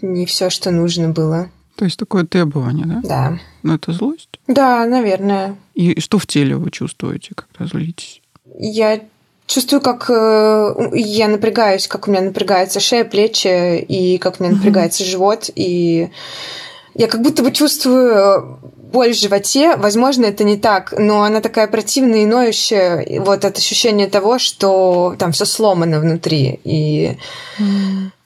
не 0.02 0.26
все, 0.26 0.50
что 0.50 0.72
нужно 0.72 1.10
было. 1.10 1.50
То 1.80 1.86
есть 1.86 1.98
такое 1.98 2.26
требование, 2.26 2.86
да? 2.86 3.00
Да. 3.02 3.40
Но 3.64 3.76
это 3.76 3.94
злость? 3.94 4.38
Да, 4.48 4.86
наверное. 4.86 5.56
И 5.76 5.98
что 6.02 6.18
в 6.18 6.28
теле 6.28 6.58
вы 6.58 6.72
чувствуете, 6.72 7.32
когда 7.36 7.72
злитесь? 7.72 8.22
Я 8.58 9.00
чувствую, 9.46 9.80
как 9.80 10.10
э, 10.10 10.90
я 10.92 11.30
напрягаюсь, 11.30 11.88
как 11.88 12.10
у 12.10 12.12
меня 12.12 12.20
напрягается 12.20 12.82
шея, 12.82 13.06
плечи, 13.06 13.80
и 13.80 14.18
как 14.18 14.42
у 14.42 14.44
меня 14.44 14.56
напрягается 14.58 15.06
живот, 15.06 15.50
и 15.56 16.10
я 17.00 17.08
как 17.08 17.22
будто 17.22 17.44
бы 17.44 17.54
чувствую 17.54 18.60
боль 18.92 19.14
в 19.14 19.18
животе. 19.18 19.78
Возможно, 19.78 20.26
это 20.26 20.44
не 20.44 20.58
так, 20.58 20.94
но 20.98 21.24
она 21.24 21.40
такая 21.40 21.68
противная 21.68 22.24
и 22.24 22.26
ноющая. 22.26 23.22
Вот 23.22 23.46
от 23.46 23.58
ощущения 23.58 24.08
того, 24.08 24.38
что 24.38 25.16
там 25.18 25.32
все 25.32 25.46
сломано 25.46 26.02
внутри. 26.02 26.60
И, 26.66 27.16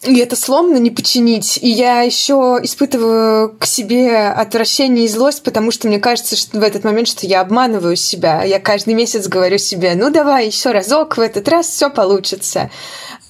и 0.01 0.17
это 0.17 0.35
сломано 0.35 0.77
не 0.77 0.89
починить. 0.89 1.59
И 1.61 1.69
я 1.69 2.01
еще 2.01 2.59
испытываю 2.63 3.55
к 3.59 3.67
себе 3.67 4.29
отвращение 4.29 5.05
и 5.05 5.07
злость, 5.07 5.43
потому 5.43 5.69
что 5.69 5.87
мне 5.87 5.99
кажется, 5.99 6.35
что 6.35 6.59
в 6.59 6.63
этот 6.63 6.83
момент, 6.83 7.07
что 7.07 7.27
я 7.27 7.41
обманываю 7.41 7.95
себя. 7.95 8.43
Я 8.43 8.59
каждый 8.59 8.95
месяц 8.95 9.27
говорю 9.27 9.59
себе, 9.59 9.93
ну 9.93 10.09
давай 10.09 10.47
еще 10.47 10.71
разок, 10.71 11.17
в 11.17 11.21
этот 11.21 11.47
раз 11.47 11.67
все 11.67 11.91
получится. 11.91 12.71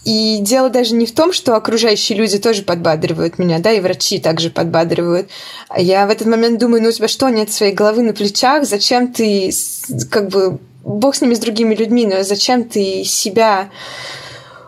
И 0.06 0.40
дело 0.42 0.70
даже 0.70 0.96
не 0.96 1.06
в 1.06 1.14
том, 1.14 1.32
что 1.32 1.56
окружающие 1.56 2.18
люди 2.18 2.38
тоже 2.38 2.64
подбадривают 2.64 3.40
меня, 3.40 3.60
да, 3.60 3.72
и 3.72 3.80
врачи 3.80 4.20
также 4.20 4.50
подбадривают. 4.50 5.30
Я 5.78 6.06
в 6.08 6.10
этот 6.10 6.28
момент 6.28 6.60
думаю, 6.60 6.84
ну 6.84 6.90
у 6.90 6.92
тебя 6.92 7.08
что, 7.08 7.30
нет 7.30 7.52
своей 7.52 7.74
головы 7.74 8.02
на 8.04 8.14
плечах? 8.14 8.66
Зачем 8.66 9.14
ты, 9.14 9.52
как 10.10 10.28
бы, 10.28 10.60
бог 10.84 11.16
с 11.16 11.22
ними, 11.22 11.36
с 11.36 11.40
другими 11.40 11.74
людьми, 11.74 12.06
но 12.06 12.24
зачем 12.24 12.66
ты 12.66 13.06
себя 13.06 13.70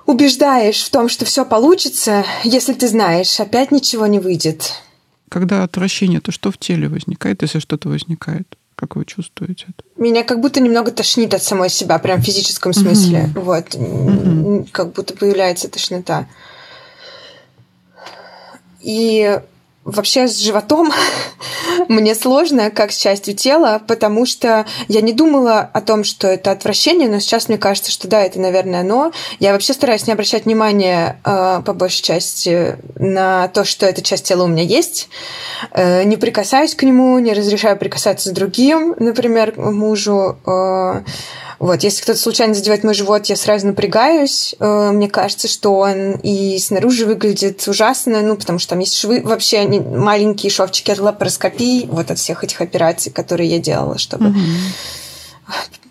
убеждаешь 0.06 0.82
в 0.84 0.90
том, 0.90 1.10
что 1.10 1.26
все 1.26 1.44
получится, 1.46 2.24
если 2.44 2.74
ты 2.74 2.88
знаешь, 2.88 3.40
опять 3.40 3.72
ничего 3.72 4.08
не 4.08 4.20
выйдет? 4.20 4.72
Когда 5.30 5.64
отвращение, 5.64 6.22
то 6.22 6.32
что 6.32 6.52
в 6.52 6.58
теле 6.58 6.88
возникает, 6.88 7.42
если 7.42 7.60
что-то 7.60 7.90
возникает? 7.90 8.56
Как 8.76 8.96
вы 8.96 9.06
чувствуете 9.06 9.68
это? 9.70 9.86
Меня 10.02 10.24
как 10.24 10.42
будто 10.42 10.60
немного 10.60 10.92
тошнит 10.92 11.34
от 11.34 11.42
самой 11.42 11.70
себя, 11.70 11.98
прям 11.98 12.22
в 12.22 12.26
физическом 12.26 12.74
смысле. 12.74 13.30
Угу. 13.36 13.42
Вот. 13.42 13.76
Угу. 13.76 14.68
Как 14.72 14.92
будто 14.94 15.16
появляется 15.16 15.70
тошнота. 15.70 16.28
И 18.82 19.40
вообще 19.86 20.28
с 20.28 20.40
животом 20.40 20.92
мне 21.88 22.16
сложно, 22.16 22.72
как 22.72 22.92
с 22.92 22.98
частью 22.98 23.36
тела, 23.36 23.82
потому 23.88 24.26
что 24.26 24.66
я 24.88 25.02
не 25.02 25.14
думала 25.14 25.60
о 25.60 25.80
том, 25.82 26.04
что 26.04 26.28
это 26.28 26.52
отвращение, 26.52 27.08
но 27.08 27.20
сейчас 27.20 27.48
мне 27.48 27.58
кажется, 27.58 27.92
что 27.92 28.08
да, 28.08 28.22
это, 28.22 28.40
наверное, 28.40 28.82
оно. 28.82 29.12
Я 29.40 29.54
вообще 29.54 29.74
стараюсь 29.74 30.08
не 30.08 30.14
обращать 30.14 30.46
внимания 30.46 31.22
э, 31.24 31.62
по 31.64 31.74
большей 31.74 32.02
части 32.02 32.78
на 32.96 33.48
то, 33.50 33.64
что 33.64 33.86
эта 33.86 34.02
часть 34.02 34.26
тела 34.26 34.44
у 34.44 34.48
меня 34.48 34.64
есть. 34.64 35.08
Э, 35.72 36.04
не 36.04 36.18
прикасаюсь 36.18 36.76
к 36.76 36.84
нему, 36.84 37.18
не 37.20 37.34
разрешаю 37.34 37.78
прикасаться 37.78 38.30
с 38.30 38.32
другим, 38.32 38.96
например, 38.98 39.54
мужу. 39.58 40.38
Э, 40.46 41.04
вот, 41.60 41.84
если 41.84 42.02
кто-то 42.02 42.20
случайно 42.20 42.54
задевает 42.54 42.84
мой 42.84 42.94
живот, 42.94 43.28
я 43.28 43.36
сразу 43.36 43.68
напрягаюсь. 43.68 44.56
Э, 44.60 44.92
мне 44.92 45.08
кажется, 45.08 45.48
что 45.48 45.76
он 45.76 46.14
и 46.22 46.58
снаружи 46.60 47.06
выглядит 47.06 47.66
ужасно, 47.68 48.22
ну, 48.22 48.36
потому 48.36 48.60
что 48.60 48.72
там 48.72 48.80
есть 48.80 48.98
швы, 48.98 49.22
вообще 49.24 49.66
маленькие 49.68 50.52
шовчики 50.52 50.92
от 50.92 51.00
лапароскопии, 51.00 51.88
вот 51.90 52.12
от 52.12 52.20
всех 52.20 52.44
этих 52.44 52.62
операций, 52.62 53.12
которые 53.12 53.50
я 53.50 53.60
делала, 53.60 53.98
чтобы... 53.98 54.30
Угу. 54.30 54.40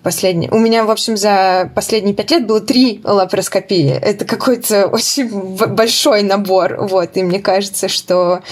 Последний. 0.03 0.51
У 0.51 0.59
меня, 0.59 0.85
в 0.85 0.91
общем, 0.91 1.17
за 1.17 1.71
последние 1.75 2.15
пять 2.15 2.31
лет 2.31 2.47
было 2.47 2.61
три 2.61 3.01
лапароскопии. 3.05 3.89
Это 3.89 4.27
какой-то 4.27 4.89
очень 4.89 5.31
большой 5.31 6.23
набор. 6.23 6.77
Вот. 6.79 7.17
И 7.17 7.23
мне 7.23 7.41
кажется, 7.41 7.89
что 7.89 8.43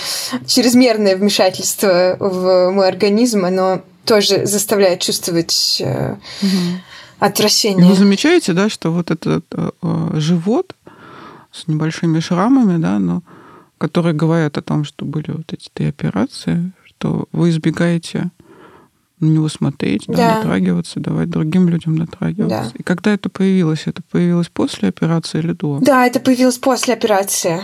чрезмерное 0.47 1.15
вмешательство 1.15 2.17
в 2.19 2.71
мой 2.71 2.89
организм, 2.89 3.45
оно 3.45 3.83
тоже 4.07 4.47
заставляет 4.47 5.01
чувствовать 5.01 5.83
угу 6.41 6.81
отвращение. 7.27 7.87
И 7.87 7.89
вы 7.89 7.95
замечаете, 7.95 8.53
да, 8.53 8.69
что 8.69 8.91
вот 8.93 9.11
этот 9.11 9.45
э, 9.53 9.71
живот 10.15 10.75
с 11.51 11.69
небольшими 11.69 12.21
шрамами, 12.21 12.81
да, 12.81 12.99
но 12.99 13.23
которые 13.79 14.15
говорят 14.15 14.59
о 14.59 14.63
том, 14.63 14.85
что 14.85 15.05
были 15.05 15.33
вот 15.33 15.53
эти 15.53 15.69
три 15.73 15.87
операции, 15.87 16.73
что 16.85 17.27
вы 17.33 17.51
избегаете 17.51 18.31
на 19.23 19.27
него 19.27 19.49
смотреть, 19.49 20.05
да. 20.09 20.15
Да, 20.15 20.37
дотрагиваться, 20.37 21.01
давать 21.01 21.31
другим 21.31 21.69
людям 21.69 21.97
дотрагиваться. 21.97 22.71
Да. 22.73 22.79
И 22.79 22.83
когда 22.83 23.15
это 23.15 23.29
появилось? 23.29 23.85
Это 23.87 24.03
появилось 24.11 24.49
после 24.49 24.89
операции 24.89 25.39
или 25.39 25.53
до? 25.53 25.79
Да, 25.81 26.07
это 26.07 26.21
появилось 26.21 26.59
после 26.59 26.95
операции. 26.95 27.61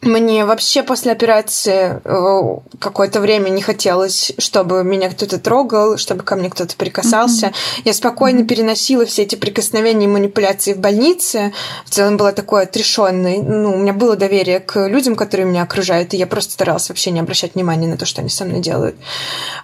Мне 0.00 0.44
вообще 0.44 0.84
после 0.84 1.10
операции 1.10 2.00
э, 2.04 2.78
какое-то 2.78 3.20
время 3.20 3.48
не 3.48 3.62
хотелось, 3.62 4.32
чтобы 4.38 4.84
меня 4.84 5.10
кто-то 5.10 5.40
трогал, 5.40 5.96
чтобы 5.96 6.22
ко 6.22 6.36
мне 6.36 6.50
кто-то 6.50 6.76
прикасался. 6.76 7.46
Mm-hmm. 7.48 7.82
Я 7.84 7.92
спокойно 7.92 8.40
mm-hmm. 8.40 8.46
переносила 8.46 9.06
все 9.06 9.22
эти 9.22 9.34
прикосновения 9.34 10.04
и 10.04 10.08
манипуляции 10.08 10.72
в 10.72 10.78
больнице. 10.78 11.52
В 11.84 11.90
целом 11.90 12.16
была 12.16 12.30
такой 12.30 12.62
отрешенной. 12.62 13.38
Ну, 13.38 13.74
у 13.74 13.76
меня 13.76 13.92
было 13.92 14.14
доверие 14.14 14.60
к 14.60 14.86
людям, 14.86 15.16
которые 15.16 15.46
меня 15.46 15.64
окружают, 15.64 16.14
и 16.14 16.16
я 16.16 16.28
просто 16.28 16.52
старалась 16.52 16.88
вообще 16.88 17.10
не 17.10 17.18
обращать 17.18 17.56
внимания 17.56 17.88
на 17.88 17.96
то, 17.96 18.06
что 18.06 18.20
они 18.20 18.30
со 18.30 18.44
мной 18.44 18.60
делают. 18.60 18.94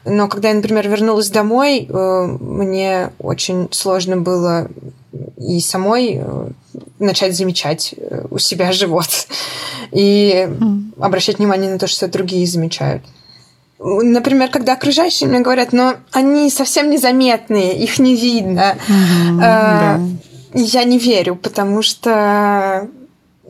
Но 0.04 0.26
когда 0.26 0.48
я, 0.48 0.54
например, 0.54 0.88
вернулась 0.88 1.30
домой, 1.30 1.86
э, 1.88 2.26
мне 2.40 3.12
очень 3.20 3.68
сложно 3.70 4.16
было 4.16 4.68
и 5.36 5.60
самой 5.60 6.20
э, 6.20 6.48
начать 6.98 7.36
замечать 7.36 7.94
э, 7.96 8.26
у 8.30 8.38
себя 8.38 8.72
живот 8.72 9.28
и 9.92 10.48
обращать 10.98 11.38
внимание 11.38 11.70
на 11.70 11.78
то, 11.78 11.86
что 11.86 12.08
другие 12.08 12.46
замечают. 12.46 13.02
Например, 13.78 14.48
когда 14.50 14.72
окружающие 14.72 15.28
мне 15.28 15.40
говорят, 15.40 15.72
но 15.72 15.96
они 16.12 16.48
совсем 16.50 16.90
незаметные, 16.90 17.76
их 17.76 17.98
не 17.98 18.16
видно. 18.16 18.76
Mm-hmm, 18.88 19.38
да. 19.38 20.00
Я 20.54 20.84
не 20.84 20.98
верю, 20.98 21.34
потому 21.36 21.82
что 21.82 22.88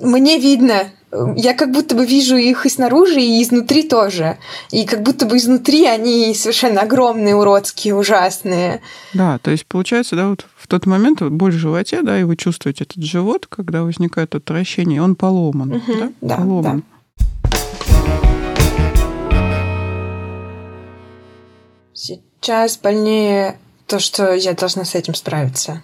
мне 0.00 0.38
видно, 0.38 0.85
я 1.37 1.54
как 1.54 1.71
будто 1.71 1.94
бы 1.94 2.06
вижу 2.06 2.37
их 2.37 2.66
и 2.66 2.68
снаружи, 2.68 3.21
и 3.21 3.42
изнутри 3.42 3.85
тоже. 3.85 4.38
И 4.71 4.85
как 4.85 5.02
будто 5.02 5.26
бы 5.26 5.37
изнутри 5.37 5.87
они 5.87 6.35
совершенно 6.35 6.83
огромные, 6.83 7.35
уродские, 7.35 7.94
ужасные. 7.94 8.80
Да, 9.12 9.38
то 9.38 9.50
есть 9.50 9.66
получается, 9.66 10.16
да, 10.16 10.28
вот 10.28 10.47
в 10.56 10.66
тот 10.66 10.87
момент 10.87 11.23
боль 11.23 11.52
в 11.52 11.59
животе, 11.59 12.02
да, 12.02 12.18
и 12.18 12.25
вы 12.25 12.37
чувствуете 12.37 12.85
этот 12.85 13.02
живот, 13.02 13.47
когда 13.47 13.83
возникает 13.83 14.35
отвращение, 14.35 15.02
он 15.02 15.14
поломан, 15.14 15.75
угу, 15.75 15.92
да? 15.99 16.12
да? 16.21 16.37
Поломан. 16.37 16.83
Да. 16.83 16.94
Сейчас 21.92 22.76
больнее 22.76 23.59
то, 23.87 23.99
что 23.99 24.35
я 24.35 24.54
должна 24.54 24.85
с 24.85 24.94
этим 24.94 25.14
справиться. 25.14 25.83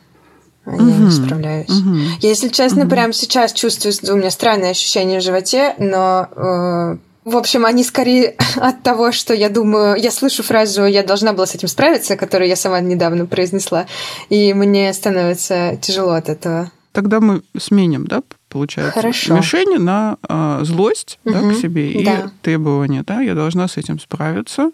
А 0.64 0.70
угу. 0.70 0.88
я 0.88 0.96
не 0.96 1.10
справляюсь. 1.10 1.70
Угу. 1.70 1.94
Я, 2.20 2.28
если 2.28 2.48
честно, 2.48 2.82
угу. 2.82 2.90
прямо 2.90 3.12
сейчас 3.12 3.52
чувствую, 3.52 3.94
у 4.14 4.18
меня 4.18 4.30
странное 4.30 4.70
ощущение 4.70 5.20
в 5.20 5.22
животе, 5.22 5.74
но 5.78 6.28
э, 6.36 6.98
в 7.24 7.36
общем, 7.36 7.66
они 7.66 7.84
скорее 7.84 8.36
от 8.56 8.82
того, 8.82 9.12
что 9.12 9.34
я 9.34 9.48
думаю, 9.48 9.96
я 9.96 10.10
слышу 10.10 10.42
фразу 10.42 10.84
«я 10.84 11.02
должна 11.02 11.32
была 11.32 11.46
с 11.46 11.54
этим 11.54 11.68
справиться», 11.68 12.16
которую 12.16 12.48
я 12.48 12.56
сама 12.56 12.80
недавно 12.80 13.26
произнесла, 13.26 13.86
и 14.28 14.54
мне 14.54 14.92
становится 14.92 15.78
тяжело 15.80 16.12
от 16.12 16.28
этого. 16.28 16.70
Тогда 16.92 17.20
мы 17.20 17.42
сменим, 17.56 18.06
да, 18.06 18.22
получается, 18.48 18.92
Хорошо. 18.92 19.36
мишени 19.36 19.76
на 19.76 20.16
э, 20.28 20.60
злость 20.64 21.20
угу. 21.24 21.34
да, 21.34 21.50
к 21.50 21.54
себе 21.56 21.92
и 21.92 22.04
да. 22.04 22.30
требование, 22.42 23.02
да, 23.06 23.20
я 23.20 23.34
должна 23.34 23.68
с 23.68 23.76
этим 23.76 24.00
справиться, 24.00 24.72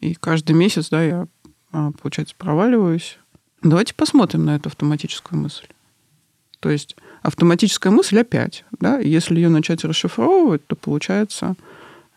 и 0.00 0.14
каждый 0.14 0.52
месяц, 0.52 0.90
да, 0.90 1.02
я, 1.02 1.26
а, 1.72 1.92
получается, 1.92 2.34
проваливаюсь. 2.36 3.18
Давайте 3.64 3.94
посмотрим 3.94 4.44
на 4.44 4.56
эту 4.56 4.68
автоматическую 4.68 5.40
мысль. 5.40 5.66
То 6.60 6.68
есть 6.68 6.96
автоматическая 7.22 7.90
мысль 7.90 8.20
опять, 8.20 8.64
да, 8.78 8.98
если 8.98 9.36
ее 9.36 9.48
начать 9.48 9.84
расшифровывать, 9.84 10.66
то 10.66 10.76
получается, 10.76 11.56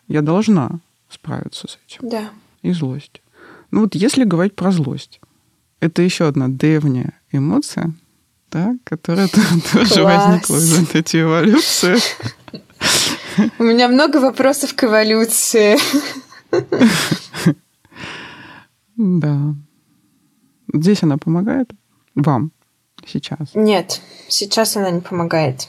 я 0.08 0.20
должна 0.20 0.80
справиться 1.08 1.66
с 1.66 1.78
этим. 1.86 2.08
Да. 2.08 2.30
И 2.60 2.72
злость. 2.72 3.22
Ну 3.70 3.80
вот 3.80 3.94
если 3.94 4.24
говорить 4.24 4.54
про 4.56 4.70
злость, 4.70 5.20
это 5.80 6.02
еще 6.02 6.28
одна 6.28 6.48
древняя 6.48 7.14
эмоция, 7.32 7.94
да, 8.50 8.76
которая 8.84 9.28
тоже 9.72 10.02
возникла 10.02 10.56
из 10.56 10.94
этой 10.94 11.22
эволюции. 11.22 11.96
У 13.58 13.64
меня 13.64 13.88
много 13.88 14.18
вопросов 14.18 14.74
к 14.74 14.84
эволюции. 14.84 15.78
Да. 19.00 19.54
Здесь 20.72 21.02
она 21.02 21.18
помогает 21.18 21.70
вам 22.14 22.52
сейчас? 23.06 23.48
Нет, 23.54 24.00
сейчас 24.28 24.76
она 24.76 24.90
не 24.90 25.00
помогает. 25.00 25.68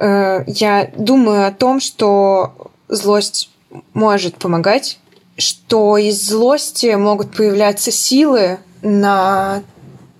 Э, 0.00 0.44
я 0.46 0.90
думаю 0.96 1.46
о 1.46 1.52
том, 1.52 1.80
что 1.80 2.70
злость 2.88 3.50
может 3.94 4.36
помогать, 4.36 4.98
что 5.36 5.96
из 5.96 6.28
злости 6.28 6.94
могут 6.94 7.34
появляться 7.34 7.90
силы 7.90 8.58
на 8.82 9.62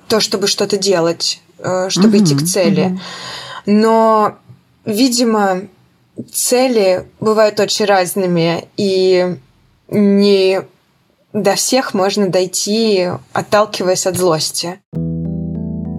то, 0.08 0.20
чтобы 0.20 0.46
что-то 0.46 0.78
делать, 0.78 1.40
э, 1.58 1.88
чтобы 1.90 2.16
угу, 2.16 2.24
идти 2.24 2.34
к 2.36 2.44
цели. 2.44 2.86
Угу. 2.86 3.00
Но, 3.66 4.38
видимо, 4.84 5.62
цели 6.32 7.06
бывают 7.20 7.60
очень 7.60 7.84
разными, 7.86 8.68
и 8.76 9.36
не 9.88 10.62
до 11.32 11.54
всех 11.54 11.94
можно 11.94 12.28
дойти, 12.28 13.08
отталкиваясь 13.32 14.06
от 14.06 14.16
злости. 14.16 14.78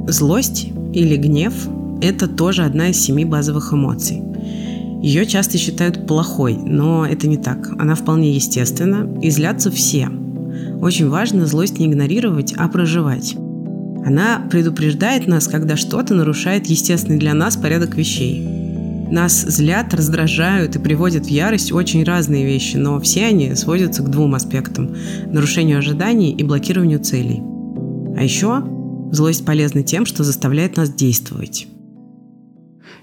Злость 0.07 0.67
или 0.93 1.15
гнев– 1.15 1.53
это 2.01 2.27
тоже 2.27 2.63
одна 2.63 2.89
из 2.89 3.01
семи 3.01 3.25
базовых 3.25 3.73
эмоций. 3.73 4.21
Ее 5.01 5.25
часто 5.25 5.57
считают 5.57 6.07
плохой, 6.07 6.55
но 6.55 7.05
это 7.05 7.27
не 7.27 7.37
так. 7.37 7.71
Она 7.79 7.95
вполне 7.95 8.31
естественна, 8.31 9.19
и 9.21 9.29
злятся 9.29 9.69
все. 9.69 10.09
Очень 10.81 11.09
важно 11.09 11.45
злость 11.45 11.79
не 11.79 11.87
игнорировать, 11.87 12.53
а 12.57 12.67
проживать. 12.67 13.35
Она 14.05 14.47
предупреждает 14.51 15.27
нас, 15.27 15.47
когда 15.47 15.77
что-то 15.77 16.13
нарушает 16.13 16.67
естественный 16.67 17.17
для 17.17 17.33
нас 17.33 17.57
порядок 17.57 17.95
вещей. 17.95 18.62
Нас 19.13 19.41
злят, 19.41 19.93
раздражают 19.93 20.75
и 20.75 20.79
приводят 20.79 21.25
в 21.25 21.29
ярость 21.29 21.71
очень 21.71 22.03
разные 22.03 22.45
вещи, 22.45 22.77
но 22.77 22.99
все 22.99 23.27
они 23.27 23.55
сводятся 23.55 24.03
к 24.03 24.09
двум 24.09 24.35
аспектам– 24.35 24.95
нарушению 25.27 25.77
ожиданий 25.77 26.31
и 26.31 26.43
блокированию 26.43 26.99
целей. 26.99 27.41
А 28.17 28.23
еще 28.23 28.63
Злость 29.13 29.45
полезна 29.45 29.83
тем, 29.83 30.07
что 30.07 30.23
заставляет 30.23 30.75
нас 30.75 30.89
действовать. 30.89 31.67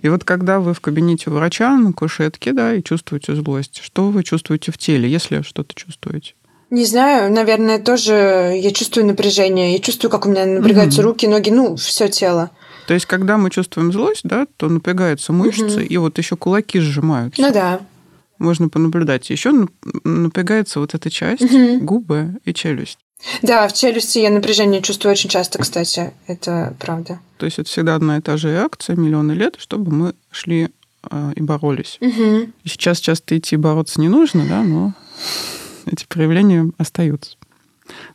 И 0.03 0.09
вот 0.09 0.25
когда 0.25 0.59
вы 0.59 0.75
в 0.75 0.81
кабинете 0.81 1.31
врача 1.31 1.77
на 1.77 1.93
кушетке, 1.93 2.53
да, 2.53 2.75
и 2.75 2.83
чувствуете 2.83 3.37
злость, 3.37 3.81
что 3.81 4.11
вы 4.11 4.25
чувствуете 4.25 4.73
в 4.73 4.79
теле, 4.79 5.09
если 5.09 5.43
что-то 5.43 5.73
чувствуете? 5.77 6.35
Не 6.71 6.85
знаю, 6.85 7.33
наверное, 7.33 7.79
тоже 7.79 8.59
я 8.61 8.73
чувствую 8.73 9.07
напряжение, 9.07 9.75
я 9.75 9.79
чувствую, 9.79 10.11
как 10.11 10.27
у 10.27 10.31
меня 10.31 10.47
напрягаются 10.47 11.03
угу. 11.03 11.11
руки, 11.11 11.29
ноги, 11.29 11.51
ну, 11.51 11.77
все 11.77 12.09
тело. 12.09 12.51
То 12.91 12.95
есть, 12.95 13.07
когда 13.07 13.39
мы 13.39 13.51
чувствуем 13.51 13.93
злость, 13.93 14.23
да, 14.25 14.49
то 14.57 14.69
напрягаются 14.69 15.33
мышцы, 15.33 15.77
угу. 15.77 15.79
и 15.79 15.97
вот 15.97 16.19
еще 16.19 16.35
кулаки 16.37 16.81
сжимаются. 16.81 17.41
Ну 17.41 17.53
да. 17.53 17.81
Можно 18.39 18.69
понаблюдать. 18.69 19.31
Еще 19.31 19.69
напрягается 20.03 20.81
вот 20.81 20.93
эта 20.95 21.09
часть, 21.09 21.41
угу. 21.41 21.79
губы 21.83 22.41
и 22.45 22.53
челюсть. 22.53 22.99
Да, 23.43 23.69
в 23.69 23.75
челюсти 23.75 24.19
я 24.19 24.31
напряжение 24.31 24.83
чувствую 24.83 25.13
очень 25.13 25.31
часто, 25.31 25.61
кстати. 25.61 26.13
Это 26.27 26.75
правда. 26.81 27.21
То 27.37 27.47
есть 27.47 27.61
это 27.61 27.69
всегда 27.69 27.95
одна 27.95 28.19
и 28.19 28.21
та 28.21 28.37
же 28.37 28.51
реакция 28.51 28.97
миллионы 28.97 29.35
лет, 29.35 29.55
чтобы 29.59 29.93
мы 29.93 30.15
шли 30.33 30.71
э, 31.09 31.33
и 31.37 31.43
боролись. 31.43 31.97
Угу. 32.01 32.49
И 32.65 32.69
сейчас 32.69 32.99
часто 32.99 33.39
идти 33.39 33.55
бороться 33.55 34.01
не 34.01 34.09
нужно, 34.09 34.45
да, 34.49 34.65
но 34.65 34.95
эти 35.87 36.07
проявления 36.07 36.73
остаются. 36.77 37.37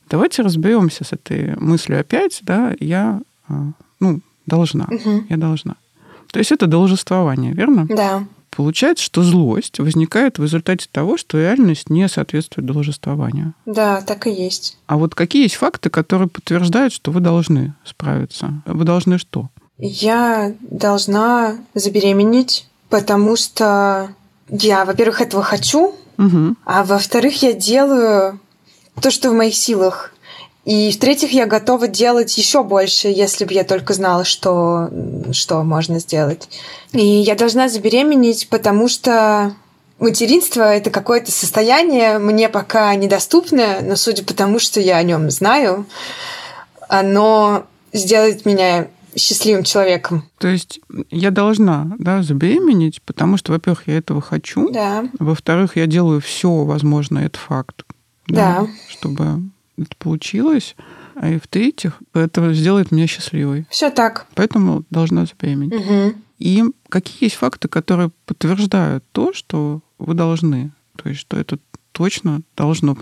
Давайте 0.10 0.42
разберемся 0.42 1.06
с 1.06 1.14
этой 1.14 1.56
мыслью 1.62 2.02
опять, 2.02 2.40
да, 2.42 2.76
я, 2.82 3.22
э, 3.48 3.54
ну, 4.02 4.20
должна, 4.46 4.86
угу. 4.86 5.24
я 5.30 5.38
должна. 5.38 5.76
То 6.32 6.40
есть 6.40 6.52
это 6.52 6.68
должествование, 6.68 7.54
верно? 7.54 7.86
Да. 7.88 8.26
Получается, 8.56 9.04
что 9.04 9.22
злость 9.22 9.80
возникает 9.80 10.38
в 10.38 10.44
результате 10.44 10.88
того, 10.90 11.18
что 11.18 11.38
реальность 11.38 11.90
не 11.90 12.08
соответствует 12.08 12.66
должествованию. 12.66 13.54
Да, 13.66 14.02
так 14.02 14.28
и 14.28 14.32
есть. 14.32 14.78
А 14.88 14.98
вот 14.98 15.14
какие 15.14 15.44
есть 15.44 15.56
факты, 15.56 15.90
которые 15.90 16.30
подтверждают, 16.30 16.94
что 16.94 17.12
вы 17.12 17.20
должны 17.20 17.74
справиться? 17.84 18.62
Вы 18.66 18.86
должны 18.86 19.18
что? 19.18 19.50
Я 19.78 20.54
должна 20.62 21.58
забеременеть, 21.74 22.68
потому 22.90 23.36
что 23.36 24.10
я, 24.50 24.86
во-первых, 24.86 25.20
этого 25.20 25.44
хочу, 25.44 25.96
угу. 26.18 26.56
а 26.66 26.86
во-вторых, 26.86 27.42
я 27.44 27.52
делаю 27.52 28.40
то, 29.02 29.12
что 29.12 29.32
в 29.32 29.34
моих 29.34 29.56
силах. 29.56 30.14
И 30.66 30.92
в-третьих, 30.92 31.32
я 31.32 31.46
готова 31.46 31.88
делать 31.88 32.36
еще 32.38 32.64
больше, 32.64 33.08
если 33.08 33.46
бы 33.46 33.54
я 33.54 33.64
только 33.64 33.94
знала, 33.94 34.24
что, 34.24 34.90
что 35.32 35.64
можно 35.64 36.00
сделать. 36.00 36.50
И 36.92 37.06
я 37.06 37.36
должна 37.36 37.70
забеременеть, 37.70 38.50
потому 38.50 38.88
что 38.88 39.54
материнство— 40.00 40.64
это 40.76 40.90
какое-то 40.90 41.32
состояние, 41.32 42.18
мне 42.18 42.50
пока 42.50 42.94
недоступное, 42.96 43.82
но 43.82 43.96
судя 43.96 44.24
по 44.24 44.34
тому, 44.34 44.58
что 44.58 44.80
я 44.80 44.98
о 44.98 45.04
нем 45.04 45.30
знаю, 45.30 45.86
оно 46.90 47.68
сделает 47.94 48.46
меня 48.46 48.88
счастливым 49.16 49.64
человеком. 49.64 50.28
То 50.40 50.48
есть 50.48 50.80
я 51.12 51.30
должна 51.30 51.92
да, 52.00 52.24
забеременеть, 52.24 53.04
потому 53.04 53.38
что, 53.38 53.54
во-первых, 53.54 53.84
я 53.86 53.98
этого 53.98 54.20
хочу. 54.20 54.70
Да. 54.72 55.06
Во-вторых, 55.20 55.78
я 55.78 55.86
делаю 55.86 56.22
все 56.22 56.64
возможное, 56.64 57.28
это 57.28 57.38
факт. 57.38 57.86
Да. 58.28 58.62
да. 58.62 58.68
Чтобы 58.90 59.44
это 59.78 59.96
получилось. 59.98 60.76
А 61.16 61.30
и 61.30 61.40
в-третьих, 61.40 62.02
это 62.14 62.54
сделает 62.54 62.92
меня 62.92 63.08
счастливой. 63.08 63.66
Все 63.70 63.90
так. 63.90 64.28
Поэтому 64.36 64.84
должна 64.90 65.26
забеременеть. 65.26 65.74
Угу. 65.74 66.22
И 66.40 66.64
какие 66.90 67.26
есть 67.26 67.36
факты, 67.36 67.68
которые 67.68 68.12
подтверждают 68.26 69.04
то, 69.12 69.34
что 69.34 69.82
вы 69.98 70.14
должны? 70.14 70.72
То 70.98 71.10
есть, 71.10 71.22
что 71.22 71.38
это 71.38 71.60
точно 71.92 72.42
должно 72.58 72.96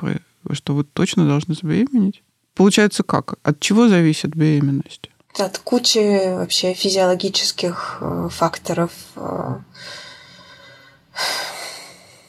что 0.52 0.76
вы 0.76 0.84
точно 0.84 1.26
должны 1.26 1.56
забеременеть? 1.56 2.22
Получается 2.56 3.04
как? 3.04 3.36
От 3.44 3.60
чего 3.60 3.88
зависит 3.88 4.36
беременность? 4.36 5.10
От 5.40 5.58
кучи 5.58 6.34
вообще 6.36 6.74
физиологических 6.74 7.98
э, 8.02 8.28
факторов. 8.32 8.92
Э, 9.16 9.56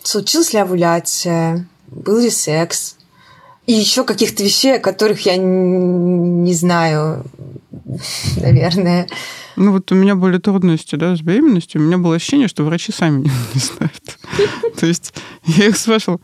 случилась 0.03 0.55
ли 0.55 0.61
овуляция? 0.61 1.69
Был 1.89 2.19
ли 2.19 2.31
секс? 2.31 2.94
И 3.67 3.73
еще 3.73 4.05
каких-то 4.05 4.43
вещей, 4.43 4.77
о 4.77 4.81
которых 4.81 5.25
я 5.25 5.37
не 5.37 6.53
знаю, 6.55 7.25
наверное. 8.37 9.07
Ну 9.57 9.73
вот 9.73 9.91
у 9.93 9.95
меня 9.95 10.17
были 10.17 10.39
трудности 10.39 10.97
да, 10.97 11.17
с 11.17 11.21
беременностью. 11.21 11.81
У 11.81 11.85
меня 11.85 11.97
было 11.97 12.17
ощущение, 12.17 12.49
что 12.49 12.65
врачи 12.65 12.93
сами 12.93 13.23
не 13.55 13.61
знают. 13.61 14.19
То 14.79 14.87
есть 14.87 15.15
я 15.47 15.69
их 15.69 15.77
спрашивала, 15.77 16.21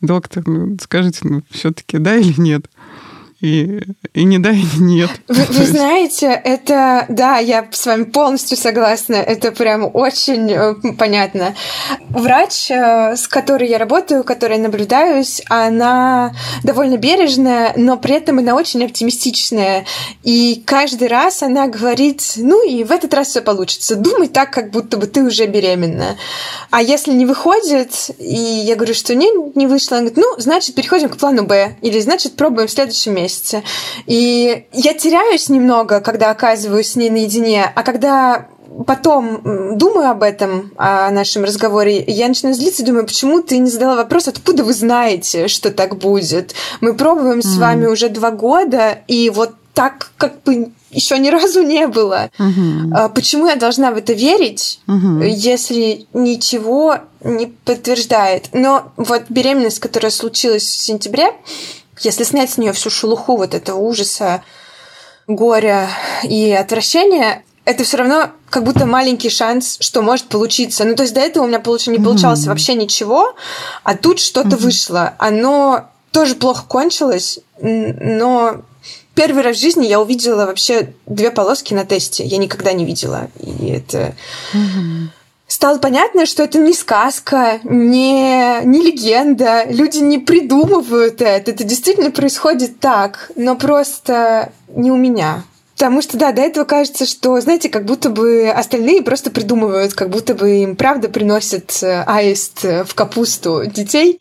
доктор, 0.00 0.44
ну 0.46 0.76
скажите, 0.80 1.20
ну 1.22 1.42
все-таки 1.50 1.98
да 1.98 2.16
или 2.16 2.40
нет? 2.40 2.70
И, 3.40 3.80
и 4.14 4.24
не 4.24 4.40
да, 4.40 4.50
и 4.50 4.64
нет. 4.78 5.10
Вы, 5.28 5.44
вы 5.44 5.64
знаете, 5.66 6.26
это, 6.26 7.06
да, 7.08 7.38
я 7.38 7.68
с 7.70 7.86
вами 7.86 8.02
полностью 8.02 8.56
согласна, 8.56 9.14
это 9.14 9.52
прям 9.52 9.88
очень 9.92 10.50
э, 10.50 10.74
понятно. 10.98 11.54
Врач, 12.10 12.68
э, 12.70 13.14
с 13.16 13.28
которой 13.28 13.68
я 13.68 13.78
работаю, 13.78 14.24
которой 14.24 14.58
наблюдаюсь, 14.58 15.40
она 15.48 16.32
довольно 16.64 16.96
бережная, 16.96 17.74
но 17.76 17.96
при 17.96 18.16
этом 18.16 18.40
она 18.40 18.56
очень 18.56 18.84
оптимистичная. 18.84 19.86
И 20.24 20.60
каждый 20.66 21.06
раз 21.06 21.44
она 21.44 21.68
говорит, 21.68 22.22
ну 22.36 22.68
и 22.68 22.82
в 22.82 22.90
этот 22.90 23.14
раз 23.14 23.28
все 23.28 23.40
получится. 23.40 23.94
Думай 23.94 24.26
так, 24.26 24.50
как 24.50 24.70
будто 24.70 24.96
бы 24.96 25.06
ты 25.06 25.22
уже 25.22 25.46
беременна. 25.46 26.16
А 26.70 26.82
если 26.82 27.12
не 27.12 27.24
выходит, 27.24 28.10
и 28.18 28.34
я 28.34 28.74
говорю, 28.74 28.94
что 28.94 29.14
не, 29.14 29.30
не 29.56 29.68
вышло, 29.68 29.98
она 29.98 30.10
говорит, 30.10 30.24
ну, 30.26 30.40
значит, 30.42 30.74
переходим 30.74 31.08
к 31.08 31.16
плану 31.16 31.44
Б, 31.44 31.76
или 31.82 32.00
значит, 32.00 32.34
пробуем 32.34 32.66
в 32.66 32.72
следующем 32.72 33.14
месяце 33.14 33.27
месяце. 33.28 33.62
И 34.06 34.64
я 34.72 34.94
теряюсь 34.94 35.48
немного, 35.48 36.00
когда 36.00 36.30
оказываюсь 36.30 36.92
с 36.92 36.96
ней 36.96 37.10
наедине, 37.10 37.70
а 37.74 37.82
когда 37.82 38.48
потом 38.86 39.76
думаю 39.76 40.10
об 40.10 40.22
этом, 40.22 40.72
о 40.76 41.10
нашем 41.10 41.44
разговоре, 41.44 42.04
я 42.06 42.28
начинаю 42.28 42.54
злиться, 42.54 42.84
думаю, 42.84 43.06
почему 43.06 43.42
ты 43.42 43.58
не 43.58 43.70
задала 43.70 43.96
вопрос, 43.96 44.28
откуда 44.28 44.64
вы 44.64 44.72
знаете, 44.72 45.48
что 45.48 45.70
так 45.70 45.96
будет? 45.96 46.54
Мы 46.80 46.94
пробуем 46.94 47.40
mm. 47.40 47.42
с 47.42 47.58
вами 47.58 47.86
уже 47.86 48.08
два 48.08 48.30
года, 48.30 48.98
и 49.08 49.30
вот 49.30 49.52
так 49.74 50.10
как 50.16 50.42
бы 50.42 50.72
еще 50.90 51.18
ни 51.18 51.28
разу 51.28 51.62
не 51.62 51.86
было. 51.86 52.30
Угу. 52.38 53.10
Почему 53.14 53.46
я 53.46 53.54
должна 53.54 53.92
в 53.92 53.96
это 53.96 54.12
верить, 54.12 54.80
угу. 54.88 55.22
если 55.22 56.06
ничего 56.14 56.96
не 57.22 57.46
подтверждает? 57.46 58.48
Но 58.52 58.90
вот 58.96 59.22
беременность, 59.28 59.78
которая 59.78 60.10
случилась 60.10 60.64
в 60.64 60.80
сентябре, 60.82 61.28
если 62.00 62.24
снять 62.24 62.50
с 62.50 62.58
нее 62.58 62.72
всю 62.72 62.90
шелуху 62.90 63.36
вот 63.36 63.54
этого 63.54 63.78
ужаса, 63.78 64.42
горя 65.26 65.88
и 66.22 66.50
отвращения, 66.52 67.42
это 67.64 67.84
все 67.84 67.98
равно 67.98 68.30
как 68.48 68.64
будто 68.64 68.86
маленький 68.86 69.28
шанс, 69.28 69.76
что 69.80 70.00
может 70.00 70.26
получиться. 70.26 70.84
Ну, 70.84 70.94
то 70.94 71.02
есть 71.02 71.14
до 71.14 71.20
этого 71.20 71.44
у 71.44 71.46
меня 71.46 71.60
получ... 71.60 71.86
не 71.86 71.98
получалось 71.98 72.40
mm-hmm. 72.40 72.48
вообще 72.48 72.74
ничего, 72.74 73.34
а 73.82 73.94
тут 73.94 74.20
что-то 74.20 74.50
mm-hmm. 74.50 74.56
вышло. 74.56 75.14
Оно 75.18 75.90
тоже 76.10 76.34
плохо 76.34 76.64
кончилось, 76.66 77.40
но 77.60 78.62
первый 79.14 79.42
раз 79.42 79.56
в 79.56 79.60
жизни 79.60 79.86
я 79.86 80.00
увидела 80.00 80.46
вообще 80.46 80.94
две 81.04 81.30
полоски 81.30 81.74
на 81.74 81.84
тесте. 81.84 82.24
Я 82.24 82.38
никогда 82.38 82.72
не 82.72 82.86
видела. 82.86 83.28
И 83.40 83.66
это... 83.66 84.14
Mm-hmm. 84.54 85.08
Стало 85.48 85.78
понятно, 85.78 86.26
что 86.26 86.42
это 86.42 86.58
не 86.58 86.74
сказка, 86.74 87.58
не, 87.64 88.60
не 88.64 88.82
легенда. 88.82 89.64
Люди 89.68 89.96
не 89.96 90.18
придумывают 90.18 91.22
это. 91.22 91.50
Это 91.50 91.64
действительно 91.64 92.10
происходит 92.10 92.80
так, 92.80 93.32
но 93.34 93.56
просто 93.56 94.52
не 94.68 94.90
у 94.90 94.96
меня. 94.96 95.42
Потому 95.74 96.02
что, 96.02 96.18
да, 96.18 96.32
до 96.32 96.42
этого 96.42 96.64
кажется, 96.64 97.06
что, 97.06 97.40
знаете, 97.40 97.70
как 97.70 97.86
будто 97.86 98.10
бы 98.10 98.50
остальные 98.50 99.02
просто 99.02 99.30
придумывают, 99.30 99.94
как 99.94 100.10
будто 100.10 100.34
бы 100.34 100.62
им 100.64 100.76
правда 100.76 101.08
приносят 101.08 101.78
э, 101.82 102.02
аист 102.02 102.64
в 102.64 102.94
капусту 102.94 103.62
детей. 103.64 104.20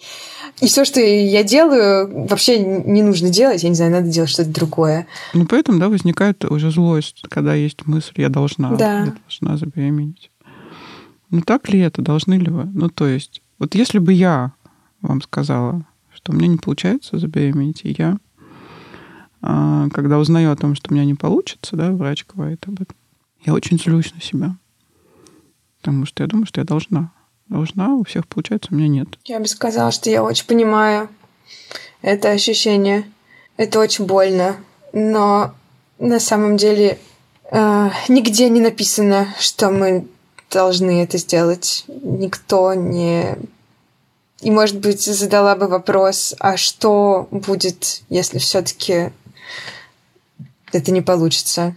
И 0.62 0.68
все, 0.68 0.86
что 0.86 1.02
я 1.02 1.44
делаю, 1.44 2.28
вообще 2.30 2.60
не 2.60 3.02
нужно 3.04 3.30
делать. 3.30 3.63
Я 3.63 3.70
не 3.70 3.76
знаю, 3.76 3.92
надо 3.92 4.08
делать 4.08 4.30
что-то 4.30 4.50
другое. 4.50 5.08
Ну, 5.34 5.46
поэтому, 5.46 5.80
да, 5.80 5.90
возникает 5.90 6.46
уже 6.46 6.72
злость, 6.72 7.22
когда 7.30 7.54
есть 7.54 7.86
мысль, 7.86 8.13
я 8.16 8.30
должна, 8.30 8.76
да. 8.76 9.00
я 9.00 9.16
должна 9.28 9.58
забеременеть. 9.58 10.32
Ну, 11.30 11.42
так 11.42 11.70
ли 11.70 11.80
это? 11.80 12.02
Должны 12.02 12.36
ли 12.36 12.50
вы? 12.50 12.66
Ну, 12.66 12.90
то 12.90 13.08
есть, 13.08 13.42
вот 13.60 13.76
если 13.76 14.00
бы 14.00 14.13
я 14.13 14.54
вам 15.02 15.22
сказала, 15.22 15.86
что 16.13 16.32
у 16.32 16.36
меня 16.36 16.48
не 16.48 16.58
получается 16.58 17.20
забеременеть, 17.20 17.82
и 17.84 17.96
я 17.98 18.18
а, 19.42 19.88
когда 19.90 20.18
узнаю 20.18 20.52
о 20.52 20.56
том, 20.56 20.76
что 20.76 20.92
у 20.92 20.94
меня 20.94 21.06
не 21.06 21.13
получится, 21.13 21.76
да, 21.76 21.92
врач 21.92 22.26
говорит 22.26 22.63
об 22.68 22.82
этом, 22.82 22.96
я 23.46 23.54
очень 23.54 23.80
злюсь 23.80 24.13
на 24.13 24.22
себя. 24.22 24.56
Потому 25.80 26.06
что 26.06 26.24
я 26.24 26.28
думаю, 26.28 26.48
что 26.48 26.62
я 26.62 26.66
должна. 26.66 27.12
Должна, 27.48 27.94
у 27.94 28.04
всех 28.04 28.28
получается, 28.28 28.70
у 28.72 28.76
меня 28.76 28.90
нет. 28.90 29.18
Я 29.24 29.40
бы 29.40 29.48
сказала, 29.48 29.92
что 29.92 30.10
я 30.10 30.24
очень 30.24 30.46
понимаю 30.46 31.08
это 32.02 32.32
ощущение. 32.32 33.10
Это 33.56 33.80
очень 33.80 34.06
больно. 34.06 34.58
Но 34.92 35.54
на 35.98 36.20
самом 36.20 36.58
деле 36.58 37.00
э, 37.52 37.90
нигде 38.10 38.50
не 38.50 38.60
написано, 38.60 39.28
что 39.40 39.70
мы 39.70 40.08
должны 40.52 41.04
это 41.04 41.18
сделать. 41.18 41.86
Никто 41.88 42.74
не 42.74 43.38
и, 44.42 44.52
может 44.52 44.78
быть, 44.80 45.02
задала 45.02 45.56
бы 45.56 45.68
вопрос, 45.68 46.36
а 46.40 46.58
что 46.58 47.28
будет, 47.32 48.02
если 48.10 48.38
все-таки 48.38 49.12
это 50.72 50.92
не 50.92 51.02
получится. 51.02 51.76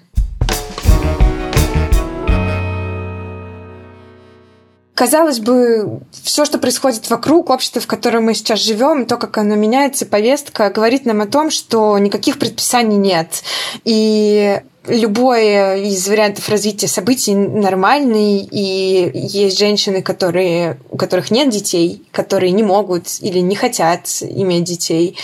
Казалось 4.95 5.39
бы, 5.39 6.01
все, 6.13 6.45
что 6.45 6.59
происходит 6.59 7.09
вокруг, 7.09 7.49
общество, 7.49 7.81
в 7.81 7.87
котором 7.87 8.25
мы 8.25 8.35
сейчас 8.35 8.61
живем, 8.61 9.07
то, 9.07 9.17
как 9.17 9.39
оно 9.39 9.55
меняется, 9.55 10.05
повестка, 10.05 10.69
говорит 10.69 11.07
нам 11.07 11.23
о 11.23 11.27
том, 11.27 11.51
что 11.51 11.99
никаких 11.99 12.39
предписаний 12.39 12.99
нет. 12.99 13.43
И 13.85 14.61
любой 14.87 15.89
из 15.89 16.09
вариантов 16.09 16.49
развития 16.49 16.89
событий 16.89 17.35
нормальный, 17.35 18.49
и 18.51 19.11
есть 19.15 19.59
женщины, 19.59 20.03
которые, 20.03 20.79
у 20.91 20.97
которых 20.97 21.31
нет 21.31 21.51
детей, 21.51 22.03
которые 22.13 22.53
не 22.53 22.63
могут 22.63 23.07
или 23.21 23.39
не 23.41 23.57
хотят 23.57 24.07
иметь 24.23 24.65
детей 24.65 25.17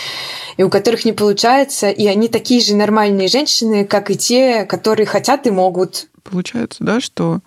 и 0.57 0.63
у 0.63 0.71
которых 0.71 1.05
не 1.05 1.13
получается, 1.13 1.91
и 1.91 2.07
они 2.07 2.29
такие 2.29 2.61
же 2.61 2.75
нормальные 2.77 3.29
женщины, 3.29 3.85
как 3.85 4.11
и 4.11 4.17
те, 4.17 4.65
которые 4.65 5.07
хотят 5.07 5.47
и 5.47 5.51
могут. 5.51 6.09
Получается, 6.23 6.83
да, 6.83 7.01
что 7.01 7.41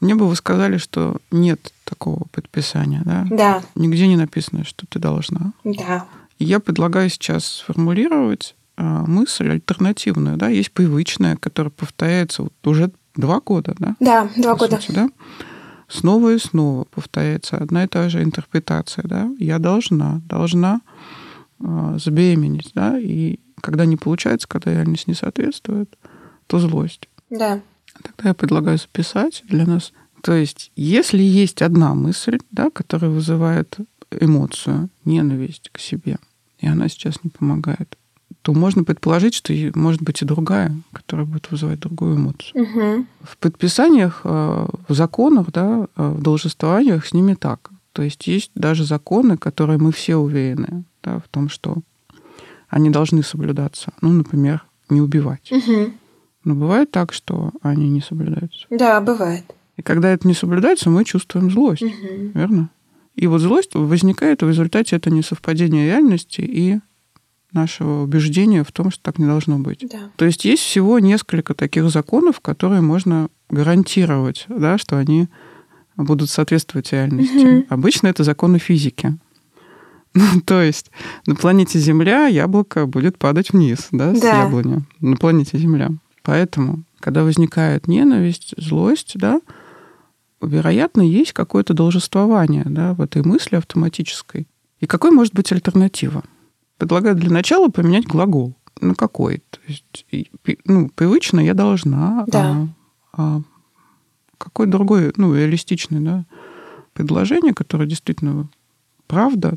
мне 0.00 0.14
бы 0.14 0.26
вы 0.26 0.36
сказали, 0.36 0.76
что 0.76 1.18
нет 1.30 1.72
такого 1.84 2.24
подписания, 2.32 3.02
да? 3.04 3.26
Да. 3.30 3.62
Нигде 3.74 4.06
не 4.06 4.16
написано, 4.16 4.64
что 4.64 4.86
ты 4.88 4.98
должна. 4.98 5.52
Да. 5.64 6.06
И 6.38 6.44
я 6.44 6.60
предлагаю 6.60 7.10
сейчас 7.10 7.44
сформулировать 7.46 8.54
мысль 8.82 9.50
альтернативную, 9.50 10.36
да, 10.36 10.48
есть 10.48 10.72
привычная, 10.72 11.36
которая 11.36 11.70
повторяется 11.70 12.44
вот 12.44 12.54
уже 12.64 12.90
два 13.16 13.40
года, 13.40 13.74
да? 13.78 13.96
Да, 14.00 14.30
два 14.36 14.54
года. 14.54 14.80
Сути, 14.80 14.92
да? 14.92 15.10
Снова 15.88 16.34
и 16.34 16.38
снова 16.38 16.84
повторяется 16.84 17.56
одна 17.56 17.84
и 17.84 17.88
та 17.88 18.08
же 18.08 18.22
интерпретация, 18.22 19.04
да? 19.04 19.30
Я 19.38 19.58
должна, 19.58 20.20
должна 20.28 20.80
а, 21.60 21.98
забеременеть, 21.98 22.70
да, 22.74 22.98
и 22.98 23.40
когда 23.60 23.84
не 23.84 23.96
получается, 23.96 24.46
когда 24.46 24.72
реальность 24.72 25.08
не 25.08 25.14
соответствует, 25.14 25.96
то 26.46 26.58
злость. 26.58 27.08
Да. 27.30 27.60
Тогда 28.02 28.28
я 28.28 28.34
предлагаю 28.34 28.78
записать 28.78 29.42
для 29.48 29.66
нас. 29.66 29.92
То 30.22 30.34
есть, 30.34 30.70
если 30.76 31.22
есть 31.22 31.62
одна 31.62 31.94
мысль, 31.94 32.38
да, 32.52 32.70
которая 32.70 33.10
вызывает 33.10 33.76
эмоцию, 34.20 34.88
ненависть 35.04 35.70
к 35.72 35.78
себе, 35.78 36.18
и 36.58 36.66
она 36.66 36.88
сейчас 36.88 37.22
не 37.24 37.30
помогает, 37.30 37.97
то 38.48 38.54
можно 38.54 38.82
предположить, 38.82 39.34
что 39.34 39.52
может 39.74 40.00
быть 40.00 40.22
и 40.22 40.24
другая, 40.24 40.74
которая 40.94 41.26
будет 41.26 41.50
вызывать 41.50 41.80
другую 41.80 42.16
эмоцию. 42.16 42.62
Угу. 42.62 43.06
В 43.20 43.36
предписаниях, 43.36 44.22
а, 44.24 44.70
в 44.88 44.94
законах, 44.94 45.52
да, 45.52 45.86
а, 45.96 46.12
в 46.12 46.22
должествованиях 46.22 47.04
с 47.04 47.12
ними 47.12 47.34
так. 47.34 47.68
То 47.92 48.00
есть 48.00 48.26
есть 48.26 48.50
даже 48.54 48.84
законы, 48.84 49.36
которые 49.36 49.78
мы 49.78 49.92
все 49.92 50.16
уверены 50.16 50.84
да, 51.02 51.18
в 51.18 51.28
том, 51.28 51.50
что 51.50 51.76
они 52.70 52.88
должны 52.88 53.22
соблюдаться. 53.22 53.92
Ну, 54.00 54.12
например, 54.12 54.64
не 54.88 55.02
убивать. 55.02 55.52
Угу. 55.52 55.92
Но 56.44 56.54
бывает 56.54 56.90
так, 56.90 57.12
что 57.12 57.50
они 57.60 57.90
не 57.90 58.00
соблюдаются. 58.00 58.66
Да, 58.70 58.98
бывает. 59.02 59.44
И 59.76 59.82
когда 59.82 60.08
это 60.08 60.26
не 60.26 60.32
соблюдается, 60.32 60.88
мы 60.88 61.04
чувствуем 61.04 61.50
злость, 61.50 61.82
угу. 61.82 61.92
верно? 62.32 62.70
И 63.14 63.26
вот 63.26 63.40
злость 63.40 63.74
возникает 63.74 64.40
в 64.40 64.48
результате 64.48 64.96
это 64.96 65.10
несовпадения 65.10 65.84
реальности 65.84 66.40
и 66.40 66.78
нашего 67.52 68.02
убеждения 68.02 68.62
в 68.62 68.72
том, 68.72 68.90
что 68.90 69.02
так 69.02 69.18
не 69.18 69.26
должно 69.26 69.58
быть. 69.58 69.86
Да. 69.90 70.10
То 70.16 70.24
есть 70.24 70.44
есть 70.44 70.62
всего 70.62 70.98
несколько 70.98 71.54
таких 71.54 71.88
законов, 71.90 72.40
которые 72.40 72.80
можно 72.80 73.28
гарантировать, 73.50 74.46
да, 74.48 74.78
что 74.78 74.98
они 74.98 75.28
будут 75.96 76.30
соответствовать 76.30 76.92
реальности. 76.92 77.58
Угу. 77.58 77.66
Обычно 77.70 78.08
это 78.08 78.24
законы 78.24 78.58
физики. 78.58 79.16
Ну, 80.14 80.40
то 80.40 80.62
есть 80.62 80.90
на 81.26 81.36
планете 81.36 81.78
Земля 81.78 82.26
яблоко 82.26 82.86
будет 82.86 83.18
падать 83.18 83.52
вниз, 83.52 83.88
да, 83.92 84.14
с 84.14 84.20
да. 84.20 84.42
яблони. 84.44 84.82
На 85.00 85.16
планете 85.16 85.58
Земля. 85.58 85.90
Поэтому, 86.22 86.82
когда 86.98 87.22
возникает 87.22 87.86
ненависть, 87.86 88.54
злость, 88.56 89.12
да, 89.16 89.40
вероятно, 90.40 91.02
есть 91.02 91.34
какое-то 91.34 91.74
должествование 91.74 92.64
да, 92.64 92.94
в 92.94 93.02
этой 93.02 93.22
мысли 93.22 93.56
автоматической. 93.56 94.48
И 94.80 94.86
какой 94.86 95.10
может 95.10 95.34
быть 95.34 95.52
альтернатива? 95.52 96.24
Предлагаю 96.78 97.16
для 97.16 97.30
начала 97.30 97.68
поменять 97.68 98.06
глагол. 98.06 98.54
На 98.80 98.94
какой? 98.94 99.42
То 99.50 99.58
есть, 99.66 100.06
ну, 100.64 100.88
привычно 100.88 101.40
я 101.40 101.54
должна. 101.54 102.24
Да. 102.28 102.68
А, 103.12 103.36
а 103.36 103.40
какой 104.38 104.66
другой, 104.68 105.12
ну, 105.16 105.34
реалистичный, 105.34 106.00
да, 106.00 106.24
предложение, 106.94 107.52
которое 107.52 107.88
действительно 107.88 108.48
правда, 109.08 109.56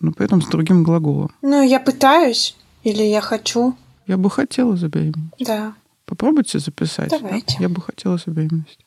но 0.00 0.12
при 0.12 0.26
этом 0.26 0.42
с 0.42 0.46
другим 0.46 0.84
глаголом. 0.84 1.30
Ну, 1.40 1.62
я 1.62 1.80
пытаюсь 1.80 2.56
или 2.84 3.02
я 3.02 3.22
хочу. 3.22 3.74
Я 4.06 4.16
бы 4.16 4.30
хотела 4.30 4.76
забеременеть. 4.76 5.32
Да. 5.40 5.74
Попробуйте 6.04 6.58
записать. 6.58 7.10
Давайте. 7.10 7.56
Я 7.60 7.68
бы 7.68 7.80
хотела 7.80 8.18
забеременеть. 8.18 8.78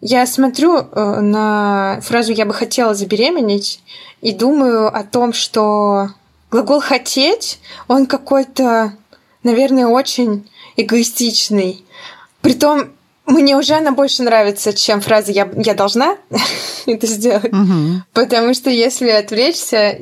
Я 0.00 0.26
смотрю 0.26 0.78
э, 0.78 1.20
на 1.20 2.00
фразу 2.02 2.32
«я 2.32 2.44
бы 2.44 2.52
хотела 2.52 2.92
забеременеть» 2.92 3.80
и 4.20 4.32
думаю 4.32 4.88
о 4.88 5.04
том, 5.04 5.32
что 5.32 6.08
глагол 6.52 6.80
«хотеть», 6.80 7.58
он 7.88 8.06
какой-то, 8.06 8.92
наверное, 9.42 9.86
очень 9.86 10.48
эгоистичный. 10.76 11.84
Притом 12.42 12.92
мне 13.24 13.56
уже 13.56 13.74
она 13.74 13.92
больше 13.92 14.22
нравится, 14.22 14.72
чем 14.74 15.00
фраза 15.00 15.32
«я, 15.32 15.50
я 15.56 15.74
должна 15.74 16.18
это 16.86 17.06
сделать». 17.06 17.52
Угу. 17.52 18.02
Потому 18.12 18.52
что 18.54 18.68
если 18.68 19.08
отвлечься 19.08 19.98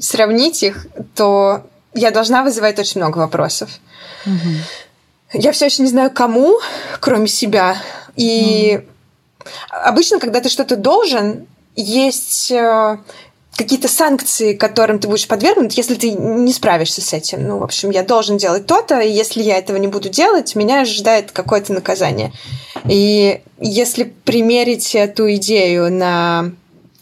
сравнить 0.00 0.62
их, 0.62 0.86
то 1.14 1.64
«я 1.94 2.10
должна» 2.10 2.42
вызывает 2.42 2.78
очень 2.78 3.00
много 3.00 3.18
вопросов. 3.18 3.70
Угу. 4.26 5.40
Я 5.40 5.52
все 5.52 5.66
еще 5.66 5.82
не 5.82 5.88
знаю, 5.88 6.10
кому, 6.10 6.58
кроме 7.00 7.28
себя. 7.28 7.76
И 8.16 8.80
угу. 9.38 9.48
обычно, 9.70 10.18
когда 10.18 10.40
ты 10.40 10.48
что-то 10.48 10.76
должен, 10.76 11.46
есть 11.76 12.50
э, 12.50 12.98
какие-то 13.56 13.88
санкции, 13.88 14.54
которым 14.54 14.98
ты 14.98 15.08
будешь 15.08 15.28
подвергнут, 15.28 15.72
если 15.72 15.94
ты 15.94 16.12
не 16.12 16.52
справишься 16.52 17.00
с 17.02 17.12
этим. 17.12 17.46
Ну, 17.46 17.58
в 17.58 17.64
общем, 17.64 17.90
я 17.90 18.02
должен 18.02 18.38
делать 18.38 18.66
то-то, 18.66 19.00
и 19.00 19.10
если 19.10 19.42
я 19.42 19.58
этого 19.58 19.76
не 19.76 19.88
буду 19.88 20.08
делать, 20.08 20.54
меня 20.54 20.80
ожидает 20.80 21.32
какое-то 21.32 21.72
наказание. 21.72 22.32
И 22.88 23.42
если 23.60 24.04
примерить 24.04 24.94
эту 24.94 25.32
идею 25.34 25.92
на 25.92 26.52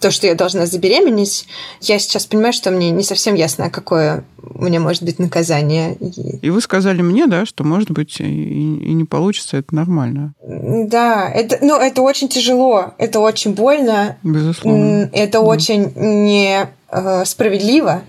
то, 0.01 0.11
что 0.11 0.27
я 0.27 0.35
должна 0.35 0.67
забеременеть, 0.67 1.47
я 1.81 1.99
сейчас 1.99 2.27
понимаю, 2.27 2.53
что 2.53 2.71
мне 2.71 2.91
не 2.91 3.05
совсем 3.05 3.35
ясно, 3.35 3.71
какое 3.71 4.25
у 4.43 4.65
меня 4.65 4.81
может 4.81 5.03
быть 5.03 5.19
наказание. 5.19 5.95
И 5.95 6.51
вы 6.51 6.61
сказали 6.61 7.01
мне, 7.03 7.27
да, 7.27 7.47
что, 7.47 7.65
может 7.65 7.91
быть, 7.91 8.21
и, 8.21 8.25
и 8.25 8.93
не 8.93 9.05
получится, 9.05 9.57
это 9.59 9.75
нормально. 9.75 10.35
Да, 10.43 11.29
это, 11.29 11.59
ну, 11.61 11.77
это 11.77 12.03
очень 12.03 12.29
тяжело, 12.29 12.95
это 12.99 13.21
очень 13.21 13.55
больно. 13.55 14.17
Безусловно. 14.23 15.09
Это 15.13 15.39
да. 15.39 15.41
очень 15.41 15.93
несправедливо. 15.95 18.03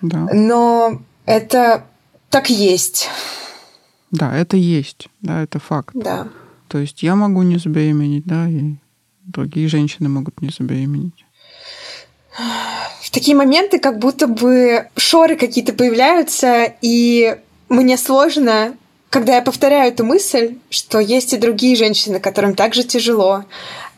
Да. 0.00 0.28
Но 0.32 1.00
это 1.26 1.84
так 2.30 2.50
есть. 2.50 3.08
Да, 4.10 4.36
это 4.36 4.56
есть, 4.56 5.08
да, 5.20 5.42
это 5.42 5.58
факт. 5.58 5.90
Да. 5.94 6.28
То 6.68 6.78
есть 6.78 7.02
я 7.02 7.14
могу 7.14 7.42
не 7.42 7.58
забеременеть, 7.58 8.24
да, 8.24 8.48
и 8.48 8.76
другие 9.28 9.68
женщины 9.68 10.08
могут 10.08 10.42
не 10.42 10.50
забеременеть. 10.50 11.24
В 13.00 13.10
такие 13.10 13.36
моменты 13.36 13.78
как 13.78 13.98
будто 13.98 14.26
бы 14.26 14.88
шоры 14.96 15.36
какие-то 15.36 15.72
появляются, 15.72 16.72
и 16.82 17.36
мне 17.68 17.96
сложно, 17.96 18.74
когда 19.10 19.36
я 19.36 19.42
повторяю 19.42 19.92
эту 19.92 20.04
мысль, 20.04 20.56
что 20.70 20.98
есть 20.98 21.32
и 21.32 21.38
другие 21.38 21.76
женщины, 21.76 22.20
которым 22.20 22.54
также 22.54 22.84
тяжело, 22.84 23.44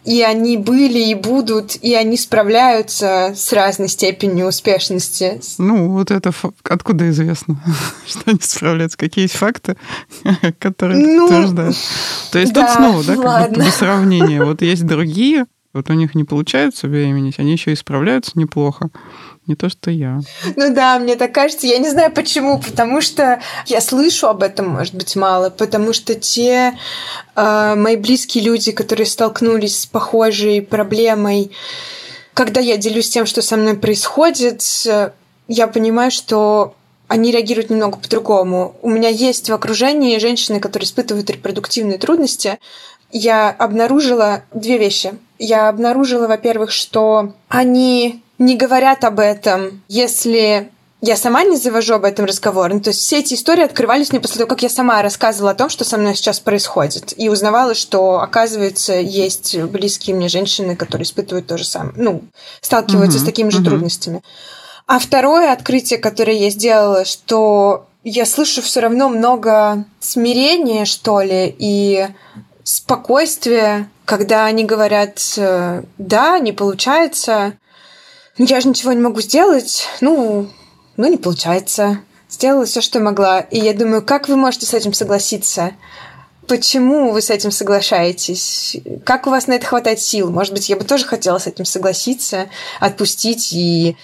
и 0.04 0.22
они 0.22 0.56
были 0.56 0.98
и 0.98 1.14
будут, 1.14 1.76
и 1.76 1.94
они 1.94 2.16
справляются 2.16 3.32
с 3.34 3.52
разной 3.52 3.88
степенью 3.88 4.46
успешности. 4.46 5.40
Ну, 5.58 5.90
вот 5.90 6.10
это 6.10 6.32
откуда 6.64 7.08
известно, 7.10 7.62
что 8.06 8.22
они 8.26 8.40
справляются? 8.42 8.96
Какие 8.96 9.24
есть 9.24 9.36
факты, 9.36 9.76
которые 10.58 11.06
ну, 11.06 11.26
утверждают? 11.26 11.76
То 12.32 12.38
есть 12.38 12.52
да, 12.52 12.66
тут 12.66 12.76
снова, 12.76 13.04
да, 13.04 13.16
как 13.16 13.50
будто 13.50 13.64
бы 13.64 13.70
сравнение. 13.70 14.44
Вот 14.44 14.62
есть 14.62 14.86
другие, 14.86 15.46
вот 15.72 15.88
у 15.88 15.92
них 15.92 16.14
не 16.14 16.24
получается 16.24 16.88
беременеть, 16.88 17.38
они 17.38 17.52
еще 17.52 17.72
и 17.72 17.76
справляются 17.76 18.33
неплохо. 18.35 18.90
Не 19.46 19.56
то, 19.56 19.68
что 19.68 19.90
я. 19.90 20.20
Ну 20.56 20.74
да, 20.74 20.98
мне 20.98 21.16
так 21.16 21.33
кажется. 21.33 21.66
Я 21.66 21.78
не 21.78 21.90
знаю 21.90 22.12
почему, 22.12 22.61
потому 22.61 23.00
что 23.00 23.40
я 23.66 23.80
слышу 23.80 24.28
об 24.28 24.42
этом, 24.42 24.68
может 24.68 24.94
быть, 24.94 25.16
мало, 25.16 25.50
потому 25.50 25.92
что 25.92 26.14
те 26.14 26.78
э, 27.35 27.74
мои 27.76 27.96
близкие 27.96 28.44
люди, 28.44 28.72
которые 28.72 29.06
столкнулись 29.06 29.80
с 29.80 29.87
похожей 29.87 30.62
проблемой, 30.62 31.52
когда 32.35 32.61
я 32.61 32.76
делюсь 32.76 33.11
тем, 33.11 33.26
что 33.26 33.42
со 33.42 33.56
мной 33.56 33.76
происходит, 33.76 34.62
я 35.48 35.66
понимаю, 35.66 36.11
что 36.11 36.74
они 37.09 37.33
реагируют 37.33 37.70
немного 37.70 37.98
по-другому. 37.98 38.76
У 38.83 38.88
меня 38.88 39.09
есть 39.09 39.50
в 39.50 39.52
окружении 39.52 40.18
женщины, 40.18 40.61
которые 40.61 40.87
испытывают 40.87 41.28
репродуктивные 41.28 41.98
трудности. 41.98 42.61
Я 43.12 43.51
обнаружила 43.51 44.42
две 44.53 44.79
вещи. 44.79 45.14
Я 45.38 45.68
обнаружила, 45.68 46.27
во-первых, 46.27 46.70
что 46.70 47.33
они 47.49 48.23
не 48.38 48.57
говорят 48.57 49.05
об 49.05 49.20
этом, 49.20 49.83
если 49.88 50.70
я 51.03 51.16
сама 51.16 51.44
не 51.44 51.57
завожу 51.57 51.94
об 51.94 52.05
этом 52.05 52.27
разговор. 52.27 52.73
Ну, 52.73 52.81
то 52.81 52.90
есть 52.90 53.01
все 53.01 53.20
эти 53.20 53.35
истории 53.35 53.64
открывались 53.64 54.12
мне 54.12 54.20
после 54.20 54.37
того, 54.37 54.49
как 54.49 54.62
я 54.62 54.68
сама 54.68 55.01
рассказывала 55.01 55.53
о 55.53 55.55
том, 55.55 55.70
что 55.70 55.85
со 55.85 55.96
мной 55.96 56.14
сейчас 56.14 56.40
происходит. 56.40 57.14
И 57.16 57.31
узнавала, 57.31 57.75
что, 57.75 58.20
оказывается, 58.20 58.94
есть 58.94 59.59
близкие 59.59 60.14
мне 60.14 60.29
женщины, 60.29 60.77
которые 60.77 61.05
испытывают 61.05 61.46
то 61.46 61.57
же 61.57 61.64
самое. 61.64 61.94
Ну, 61.96 62.23
сталкиваются 62.61 63.18
uh-huh, 63.18 63.23
с 63.23 63.25
такими 63.25 63.49
же 63.49 63.61
uh-huh. 63.61 63.64
трудностями. 63.64 64.23
А 64.87 64.99
второе 64.99 65.53
открытие, 65.53 65.99
которое 65.99 66.37
я 66.37 66.51
сделала, 66.51 67.05
что 67.07 67.87
я 68.05 68.27
слышу 68.27 68.61
все 68.61 68.81
равно 68.81 69.09
много 69.09 69.85
смирения, 70.01 70.85
что 70.85 71.20
ли, 71.20 71.55
и 71.59 72.09
спокойствия, 72.70 73.90
когда 74.04 74.44
они 74.44 74.64
говорят, 74.64 75.20
э, 75.37 75.83
да, 75.98 76.38
не 76.38 76.52
получается, 76.52 77.54
я 78.38 78.61
же 78.61 78.68
ничего 78.68 78.92
не 78.92 79.00
могу 79.00 79.20
сделать, 79.20 79.88
ну, 80.00 80.48
ну 80.96 81.11
не 81.11 81.16
получается. 81.16 82.00
Сделала 82.28 82.64
все, 82.64 82.80
что 82.80 83.00
могла. 83.00 83.40
И 83.40 83.59
я 83.59 83.74
думаю, 83.74 84.02
как 84.02 84.28
вы 84.28 84.37
можете 84.37 84.66
с 84.66 84.74
этим 84.74 84.92
согласиться? 84.92 85.72
Почему 86.46 87.11
вы 87.11 87.22
с 87.22 87.30
этим 87.30 87.50
соглашаетесь? 87.50 88.76
Как 89.04 89.26
у 89.26 89.30
вас 89.30 89.48
на 89.48 89.54
это 89.54 89.66
хватает 89.66 89.98
сил? 89.98 90.30
Может 90.30 90.52
быть, 90.52 90.68
я 90.68 90.76
бы 90.76 90.85
тоже 90.85 91.06
хотела 91.06 91.38
с 91.38 91.48
этим 91.48 91.64
согласиться, 91.64 92.48
отпустить 92.78 93.52
и 93.52 93.96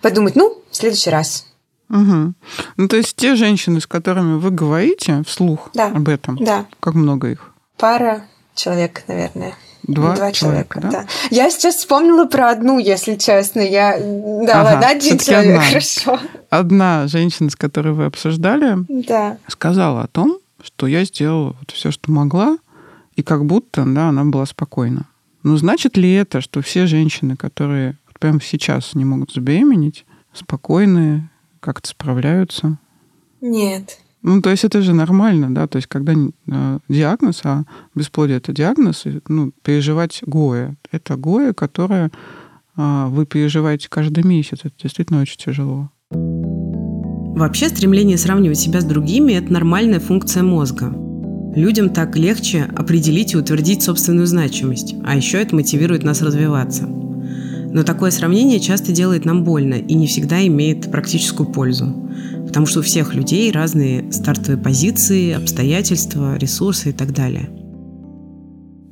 подумать, 0.00 0.34
ну, 0.34 0.62
в 0.70 0.76
следующий 0.76 1.10
раз. 1.10 1.44
Угу. 1.90 2.32
Ну, 2.78 2.88
то 2.88 2.96
есть 2.96 3.14
те 3.16 3.36
женщины, 3.36 3.82
с 3.82 3.86
которыми 3.86 4.38
вы 4.38 4.50
говорите 4.50 5.22
вслух 5.26 5.68
да. 5.74 5.88
об 5.88 6.08
этом, 6.08 6.36
да. 6.42 6.64
как 6.80 6.94
много 6.94 7.28
их? 7.28 7.52
Пара 7.78 8.24
человек, 8.54 9.04
наверное. 9.06 9.54
Два, 9.84 10.14
Два 10.16 10.32
человека, 10.32 10.80
человека, 10.80 10.80
да? 10.80 10.90
да. 10.90 11.06
Я 11.30 11.50
сейчас 11.50 11.76
вспомнила 11.76 12.26
про 12.26 12.50
одну, 12.50 12.78
если 12.78 13.14
честно. 13.14 13.60
Я... 13.60 13.96
Да, 13.98 14.60
ага, 14.60 14.64
ладно, 14.64 14.86
один 14.88 15.18
человек, 15.18 15.56
одна. 15.56 15.66
хорошо. 15.66 16.20
Одна 16.50 17.06
женщина, 17.06 17.48
с 17.48 17.56
которой 17.56 17.94
вы 17.94 18.04
обсуждали, 18.04 18.76
да. 18.88 19.38
сказала 19.46 20.02
о 20.02 20.06
том, 20.08 20.40
что 20.62 20.86
я 20.86 21.04
сделала 21.04 21.56
вот 21.58 21.70
все, 21.70 21.90
что 21.90 22.10
могла, 22.10 22.58
и 23.16 23.22
как 23.22 23.46
будто, 23.46 23.84
да, 23.86 24.10
она 24.10 24.24
была 24.24 24.44
спокойна. 24.44 25.06
Но 25.42 25.56
значит 25.56 25.96
ли 25.96 26.12
это, 26.12 26.42
что 26.42 26.60
все 26.60 26.86
женщины, 26.86 27.36
которые 27.36 27.96
прямо 28.18 28.40
сейчас 28.42 28.94
не 28.94 29.06
могут 29.06 29.32
забеременеть, 29.32 30.04
спокойные, 30.34 31.30
как-то 31.60 31.88
справляются? 31.88 32.76
Нет. 33.40 33.98
Ну, 34.28 34.42
то 34.42 34.50
есть 34.50 34.62
это 34.62 34.82
же 34.82 34.92
нормально, 34.92 35.54
да, 35.54 35.66
то 35.66 35.76
есть 35.76 35.88
когда 35.88 36.12
э, 36.12 36.78
диагноз, 36.86 37.40
а 37.44 37.64
бесплодие 37.94 38.36
это 38.36 38.52
диагноз, 38.52 39.04
ну, 39.26 39.52
переживать 39.62 40.20
ГОЭ. 40.26 40.74
Это 40.92 41.16
ГОЭ, 41.16 41.54
которое 41.54 42.10
э, 42.76 43.06
вы 43.08 43.24
переживаете 43.24 43.88
каждый 43.88 44.24
месяц. 44.24 44.58
Это 44.64 44.74
действительно 44.82 45.22
очень 45.22 45.38
тяжело. 45.38 45.90
Вообще 46.10 47.70
стремление 47.70 48.18
сравнивать 48.18 48.58
себя 48.58 48.82
с 48.82 48.84
другими– 48.84 49.32
это 49.34 49.50
нормальная 49.50 49.98
функция 49.98 50.42
мозга. 50.42 50.92
Людям 51.56 51.88
так 51.88 52.14
легче 52.14 52.64
определить 52.76 53.32
и 53.32 53.38
утвердить 53.38 53.82
собственную 53.82 54.26
значимость, 54.26 54.94
а 55.06 55.16
еще 55.16 55.38
это 55.40 55.56
мотивирует 55.56 56.02
нас 56.02 56.20
развиваться. 56.20 56.86
Но 56.86 57.82
такое 57.82 58.10
сравнение 58.10 58.60
часто 58.60 58.92
делает 58.92 59.24
нам 59.24 59.42
больно 59.42 59.76
и 59.76 59.94
не 59.94 60.06
всегда 60.06 60.46
имеет 60.46 60.90
практическую 60.90 61.48
пользу 61.50 62.07
потому 62.48 62.64
что 62.64 62.80
у 62.80 62.82
всех 62.82 63.14
людей 63.14 63.52
разные 63.52 64.10
стартовые 64.10 64.56
позиции, 64.56 65.32
обстоятельства, 65.32 66.36
ресурсы 66.36 66.90
и 66.90 66.92
так 66.92 67.12
далее. 67.12 67.50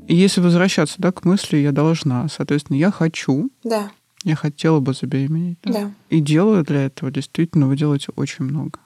Если 0.09 0.41
возвращаться 0.41 0.97
да, 0.99 1.11
к 1.11 1.25
мысли 1.25 1.57
«я 1.57 1.73
должна», 1.73 2.29
соответственно, 2.29 2.77
я 2.77 2.91
хочу, 2.91 3.51
да. 3.65 3.91
я 4.23 4.37
хотела 4.37 4.79
бы 4.81 4.93
забеременеть. 4.93 5.59
Да? 5.65 5.73
Да. 5.73 5.91
И 6.11 6.21
делаю 6.21 6.65
для 6.65 6.85
этого, 6.85 7.11
действительно, 7.11 7.67
вы 7.67 7.77
делаете 7.77 8.09
очень 8.15 8.45
много. 8.45 8.79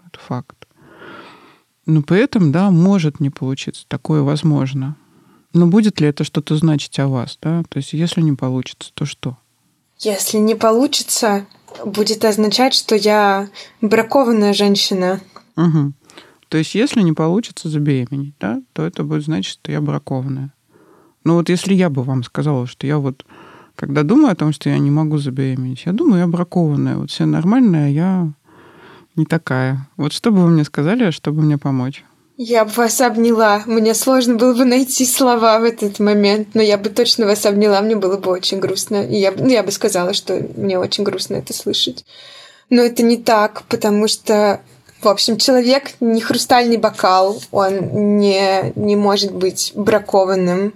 Это 0.00 0.18
факт. 0.18 0.66
Но 1.86 2.02
при 2.02 2.20
этом, 2.20 2.52
да, 2.52 2.70
может 2.70 3.20
не 3.20 3.30
получиться, 3.30 3.84
такое 3.86 4.22
возможно. 4.22 4.96
Но 5.52 5.66
будет 5.66 6.00
ли 6.00 6.08
это 6.08 6.24
что-то 6.24 6.56
значить 6.56 6.98
о 6.98 7.08
вас, 7.08 7.38
да? 7.42 7.62
То 7.68 7.76
есть 7.76 7.92
если 7.92 8.22
не 8.22 8.32
получится, 8.32 8.92
то 8.94 9.04
что? 9.04 9.36
Если 9.98 10.38
не 10.38 10.54
получится, 10.54 11.46
будет 11.84 12.24
означать, 12.24 12.74
что 12.74 12.94
я 12.94 13.48
бракованная 13.80 14.52
женщина. 14.52 15.20
Угу. 15.56 15.92
То 16.48 16.58
есть, 16.58 16.74
если 16.74 17.02
не 17.02 17.12
получится 17.12 17.68
забеременеть, 17.68 18.34
да, 18.40 18.60
то 18.72 18.84
это 18.84 19.04
будет 19.04 19.24
значить, 19.24 19.52
что 19.52 19.70
я 19.70 19.80
бракованная. 19.80 20.52
Ну 21.24 21.34
вот 21.34 21.48
если 21.48 21.74
я 21.74 21.90
бы 21.90 22.02
вам 22.02 22.24
сказала, 22.24 22.66
что 22.66 22.86
я 22.86 22.98
вот, 22.98 23.24
когда 23.76 24.02
думаю 24.02 24.32
о 24.32 24.36
том, 24.36 24.52
что 24.52 24.70
я 24.70 24.78
не 24.78 24.90
могу 24.90 25.18
забеременеть, 25.18 25.82
я 25.86 25.92
думаю, 25.92 26.20
я 26.20 26.26
бракованная. 26.26 26.96
Вот 26.96 27.10
все 27.10 27.26
нормальные, 27.26 27.84
а 27.84 27.88
я 27.88 28.32
не 29.16 29.26
такая. 29.26 29.88
Вот 29.96 30.12
что 30.12 30.30
бы 30.30 30.42
вы 30.42 30.50
мне 30.50 30.64
сказали, 30.64 31.10
чтобы 31.10 31.42
мне 31.42 31.58
помочь? 31.58 32.04
Я 32.42 32.64
бы 32.64 32.70
вас 32.70 32.98
обняла. 33.02 33.64
Мне 33.66 33.92
сложно 33.92 34.36
было 34.36 34.54
бы 34.54 34.64
найти 34.64 35.04
слова 35.04 35.58
в 35.58 35.64
этот 35.64 35.98
момент, 35.98 36.54
но 36.54 36.62
я 36.62 36.78
бы 36.78 36.88
точно 36.88 37.26
вас 37.26 37.44
обняла, 37.44 37.82
мне 37.82 37.96
было 37.96 38.16
бы 38.16 38.30
очень 38.30 38.60
грустно. 38.60 39.04
И 39.06 39.18
я, 39.18 39.30
ну, 39.32 39.48
я 39.48 39.62
бы 39.62 39.70
сказала, 39.70 40.14
что 40.14 40.42
мне 40.56 40.78
очень 40.78 41.04
грустно 41.04 41.34
это 41.36 41.52
слышать. 41.52 42.06
Но 42.70 42.80
это 42.80 43.02
не 43.02 43.18
так, 43.18 43.64
потому 43.68 44.08
что, 44.08 44.62
в 45.02 45.08
общем, 45.08 45.36
человек 45.36 45.90
не 46.00 46.22
хрустальный 46.22 46.78
бокал, 46.78 47.42
он 47.50 48.16
не, 48.18 48.72
не 48.74 48.96
может 48.96 49.32
быть 49.34 49.72
бракованным. 49.74 50.72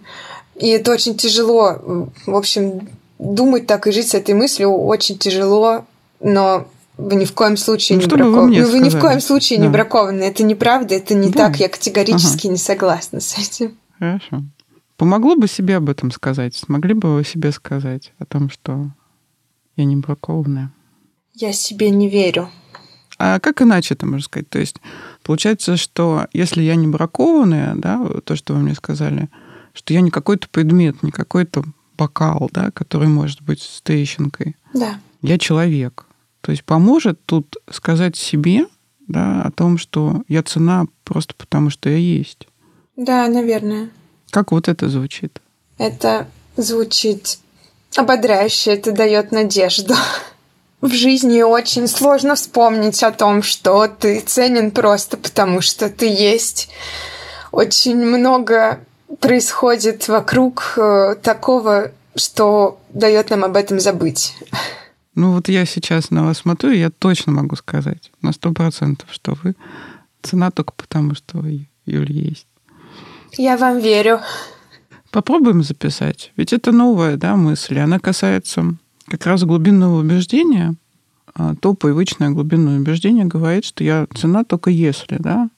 И 0.57 0.69
это 0.69 0.93
очень 0.93 1.17
тяжело. 1.17 2.11
В 2.27 2.37
общем, 2.37 2.91
думать 3.19 3.67
так 3.67 3.87
и 3.87 3.93
жить 3.93 4.11
с 4.11 4.15
этой 4.15 4.35
мыслью 4.35 4.71
очень 4.71 5.17
тяжело, 5.17 5.87
но 6.21 6.67
Вы 6.97 7.17
ни 7.17 7.25
в 7.25 7.33
коем 7.33 7.57
случае 7.57 7.99
Ну, 7.99 8.05
не 8.05 8.09
вы 8.11 8.17
бракованы. 8.17 8.49
мне 8.49 8.63
Ну, 8.63 8.71
вы 8.71 8.79
ни 8.79 8.89
в 8.89 9.01
коем 9.01 9.21
случае 9.21 9.59
не 9.59 9.67
Да. 9.67 9.73
бракованы. 9.73 10.23
Это 10.23 10.45
неправда, 10.45 10.95
это 10.95 11.15
не 11.15 11.29
Да. 11.31 11.49
так. 11.49 11.57
Я 11.59 11.69
категорически 11.69 12.47
не 12.47 12.57
согласна 12.57 13.21
с 13.21 13.37
этим. 13.39 13.77
Хорошо. 13.99 14.43
Помогло 14.97 15.35
бы 15.35 15.49
себе 15.49 15.77
об 15.77 15.89
этом 15.91 16.13
сказать? 16.13 16.55
Смогли 16.55 16.95
бы 16.95 17.15
вы 17.17 17.25
себе 17.25 17.51
сказать 17.51 18.13
о 18.19 18.25
том, 18.27 18.49
что 18.49 18.91
я 19.77 19.85
не 19.85 19.97
бракованная? 19.97 20.73
Я 21.33 21.53
себе 21.53 21.91
не 21.91 22.09
верю. 22.09 22.49
А 23.19 23.41
как 23.41 23.61
иначе 23.63 23.95
это 23.95 24.07
можно 24.07 24.23
сказать? 24.25 24.49
То 24.49 24.59
есть 24.61 24.77
получается, 25.25 25.77
что 25.77 26.27
если 26.33 26.63
я 26.63 26.77
не 26.77 26.87
бракованная, 26.87 27.75
да, 27.75 28.05
то, 28.25 28.37
что 28.37 28.55
вы 28.55 28.61
мне 28.61 28.75
сказали, 28.75 29.29
что 29.73 29.93
я 29.95 30.01
не 30.01 30.11
какой-то 30.11 30.49
предмет, 30.49 31.03
не 31.03 31.11
какой-то 31.11 31.65
бокал, 31.99 32.49
да, 32.53 32.71
который 32.71 33.09
может 33.09 33.43
быть 33.43 33.63
с 33.63 33.81
трещинкой. 33.83 34.57
Да. 34.73 34.97
Я 35.23 35.39
человек. 35.39 36.07
То 36.45 36.51
есть 36.51 36.63
поможет 36.63 37.25
тут 37.25 37.57
сказать 37.71 38.17
себе 38.17 38.67
да, 39.09 39.41
о 39.45 39.51
том, 39.51 39.79
что 39.79 40.25
я 40.29 40.43
цена 40.43 40.85
просто 41.03 41.35
потому, 41.35 41.71
что 41.71 41.89
я 41.89 41.97
есть. 41.97 42.47
Да, 42.97 43.27
наверное. 43.29 43.89
Как 44.29 44.53
вот 44.53 44.69
это 44.69 44.91
звучит? 44.91 45.41
Это 45.79 46.29
звучит 46.59 47.39
ободряюще, 47.97 48.73
это 48.73 48.93
дает 48.93 49.33
надежду. 49.33 49.95
В 50.83 50.93
жизни 50.93 51.41
очень 51.41 51.89
сложно 51.89 52.35
вспомнить 52.35 53.03
о 53.03 53.11
том, 53.11 53.43
что 53.43 53.87
ты 53.87 54.21
ценен 54.21 54.71
просто 54.71 55.17
потому, 55.17 55.63
что 55.63 55.89
ты 55.89 56.05
есть. 56.05 56.69
Очень 57.53 58.05
много 58.05 58.81
происходит 59.19 60.09
вокруг 60.09 60.75
э, 60.77 61.15
такого, 61.23 61.93
что 62.15 62.79
дает 62.91 63.31
нам 63.31 63.45
об 63.45 63.57
этом 63.57 63.81
забыть. 63.81 64.35
Ну 65.15 65.33
вот 65.33 65.49
я 65.49 65.65
сейчас 65.65 66.11
на 66.11 66.25
вас 66.25 66.39
смотрю, 66.39 66.71
и 66.71 66.79
я 66.79 66.91
точно 66.91 67.33
могу 67.33 67.57
сказать 67.57 68.11
на 68.21 68.33
сто 68.33 68.53
процентов, 68.53 69.09
что 69.13 69.37
вы 69.43 69.55
цена 70.23 70.51
только 70.51 70.73
потому, 70.73 71.15
что 71.15 71.45
Юль, 71.87 72.11
есть. 72.13 72.47
Я 73.37 73.57
вам 73.57 73.79
верю. 73.79 74.21
Попробуем 75.11 75.63
записать. 75.63 76.33
Ведь 76.37 76.53
это 76.53 76.73
новая 76.73 77.17
да, 77.17 77.37
мысль. 77.37 77.79
Она 77.79 77.99
касается 77.99 78.75
как 79.07 79.27
раз 79.27 79.45
глубинного 79.45 80.01
убеждения. 80.01 80.75
А 81.37 81.55
То 81.57 81.75
привычное 81.75 82.31
глубинное 82.31 82.79
убеждение 82.79 83.25
говорит, 83.25 83.65
что 83.65 83.85
я 83.85 84.07
цена 84.15 84.45
только 84.45 84.71
если, 84.71 85.17
да, 85.19 85.51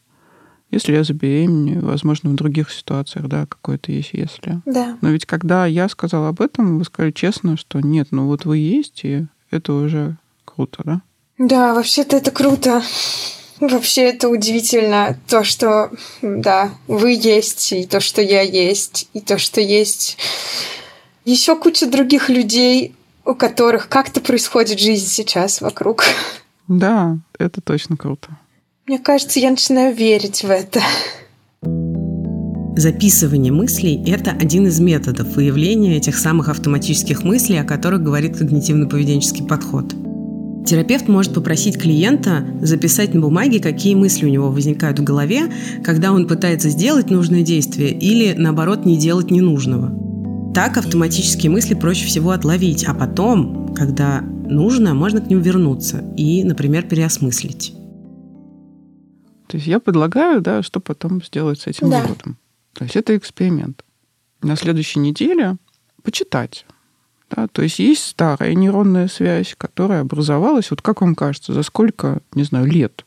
если 0.70 0.92
я 0.94 1.04
забеременею, 1.04 1.84
возможно, 1.84 2.30
в 2.30 2.34
других 2.34 2.70
ситуациях, 2.70 3.28
да, 3.28 3.46
какое-то 3.46 3.92
есть 3.92 4.10
если. 4.12 4.60
Да. 4.64 4.96
Но 5.00 5.10
ведь 5.10 5.26
когда 5.26 5.66
я 5.66 5.88
сказала 5.88 6.28
об 6.28 6.40
этом, 6.40 6.78
вы 6.78 6.84
сказали 6.84 7.12
честно, 7.12 7.56
что 7.56 7.80
нет, 7.80 8.08
ну 8.10 8.26
вот 8.26 8.46
вы 8.46 8.58
есть, 8.58 9.02
и 9.04 9.26
это 9.50 9.72
уже 9.72 10.16
круто, 10.44 10.82
да? 10.85 11.00
Да, 11.38 11.74
вообще-то 11.74 12.16
это 12.16 12.30
круто. 12.30 12.82
Вообще 13.61 14.02
это 14.02 14.28
удивительно, 14.28 15.18
то, 15.28 15.42
что, 15.42 15.90
да, 16.20 16.72
вы 16.87 17.12
есть, 17.12 17.72
и 17.72 17.87
то, 17.87 18.00
что 18.00 18.20
я 18.20 18.42
есть, 18.42 19.09
и 19.14 19.20
то, 19.20 19.38
что 19.38 19.61
есть 19.61 20.18
еще 21.24 21.56
куча 21.56 21.87
других 21.87 22.28
людей, 22.28 22.94
у 23.24 23.35
которых 23.35 23.88
как-то 23.88 24.20
происходит 24.20 24.78
жизнь 24.78 25.06
сейчас 25.06 25.61
вокруг. 25.61 26.04
Да, 26.68 27.16
это 27.38 27.61
точно 27.61 27.96
круто. 27.96 28.28
Мне 28.87 28.98
кажется, 28.98 29.40
я 29.40 29.50
начинаю 29.50 29.94
верить 29.94 30.44
в 30.44 30.50
это. 30.50 30.80
Записывание 32.76 33.52
мыслей– 33.52 34.02
это 34.06 34.32
один 34.32 34.66
из 34.66 34.78
методов 34.80 35.34
выявления 35.34 35.96
этих 35.96 36.14
самых 36.18 36.50
автоматических 36.50 37.24
мыслей, 37.24 37.56
о 37.56 37.64
которых 37.64 38.02
говорит 38.02 38.38
когнитивно-поведенческий 38.38 39.46
подход. 39.46 39.94
Терапевт 40.66 41.08
может 41.08 41.32
попросить 41.32 41.80
клиента 41.80 42.44
записать 42.60 43.14
на 43.14 43.22
бумаге, 43.22 43.60
какие 43.60 43.94
мысли 43.94 44.26
у 44.26 44.28
него 44.28 44.50
возникают 44.50 44.98
в 44.98 45.04
голове, 45.04 45.50
когда 45.84 46.12
он 46.12 46.26
пытается 46.26 46.68
сделать 46.68 47.08
нужное 47.08 47.40
действие 47.42 47.92
или, 47.98 48.34
наоборот, 48.36 48.84
не 48.84 48.98
делать 48.98 49.30
ненужного. 49.30 50.52
Так 50.52 50.76
автоматические 50.76 51.50
мысли 51.50 51.72
проще 51.72 52.04
всего 52.06 52.32
отловить, 52.32 52.84
а 52.84 52.92
потом, 52.92 53.74
когда 53.74 54.20
нужно, 54.20 54.92
можно 54.92 55.22
к 55.22 55.30
ним 55.30 55.40
вернуться 55.40 56.04
и, 56.14 56.44
например, 56.44 56.82
переосмыслить. 56.82 57.72
То 59.48 59.56
есть 59.56 59.66
я 59.66 59.80
предлагаю, 59.80 60.42
да, 60.42 60.62
что 60.62 60.80
потом 60.80 61.22
сделать 61.24 61.60
с 61.60 61.68
этим 61.68 61.88
Да. 61.88 62.02
выводом. 62.02 62.36
То 62.76 62.84
есть 62.84 62.96
это 62.96 63.16
эксперимент. 63.16 63.82
На 64.42 64.54
следующей 64.56 65.00
неделе 65.00 65.56
почитать. 66.02 66.66
Да, 67.30 67.48
то 67.48 67.62
есть 67.62 67.78
есть 67.78 68.04
старая 68.04 68.54
нейронная 68.54 69.08
связь, 69.08 69.54
которая 69.58 70.02
образовалась, 70.02 70.70
вот 70.70 70.82
как 70.82 71.00
вам 71.00 71.14
кажется, 71.14 71.52
за 71.52 71.62
сколько, 71.62 72.20
не 72.34 72.44
знаю, 72.44 72.66
лет? 72.66 73.04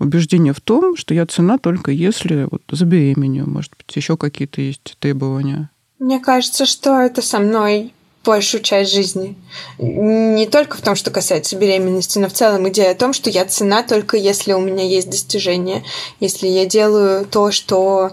Убеждение 0.00 0.52
в 0.52 0.60
том, 0.60 0.96
что 0.96 1.14
я 1.14 1.24
цена 1.26 1.58
только 1.58 1.92
если 1.92 2.48
вот 2.50 2.62
забеременею, 2.70 3.48
может 3.48 3.72
быть, 3.76 3.94
еще 3.94 4.16
какие-то 4.16 4.60
есть 4.60 4.96
требования. 4.98 5.70
Мне 6.00 6.18
кажется, 6.18 6.66
что 6.66 7.00
это 7.00 7.22
со 7.22 7.38
мной 7.38 7.92
большую 8.24 8.62
часть 8.62 8.92
жизни. 8.92 9.36
Не 9.78 10.46
только 10.46 10.76
в 10.76 10.80
том, 10.80 10.96
что 10.96 11.10
касается 11.10 11.56
беременности, 11.56 12.18
но 12.18 12.28
в 12.28 12.32
целом 12.32 12.68
идея 12.68 12.92
о 12.92 12.96
том, 12.96 13.12
что 13.12 13.30
я 13.30 13.44
цена 13.44 13.82
только 13.82 14.16
если 14.16 14.52
у 14.52 14.60
меня 14.60 14.84
есть 14.84 15.10
достижения, 15.10 15.84
если 16.20 16.46
я 16.46 16.66
делаю 16.66 17.26
то, 17.26 17.50
что 17.50 18.12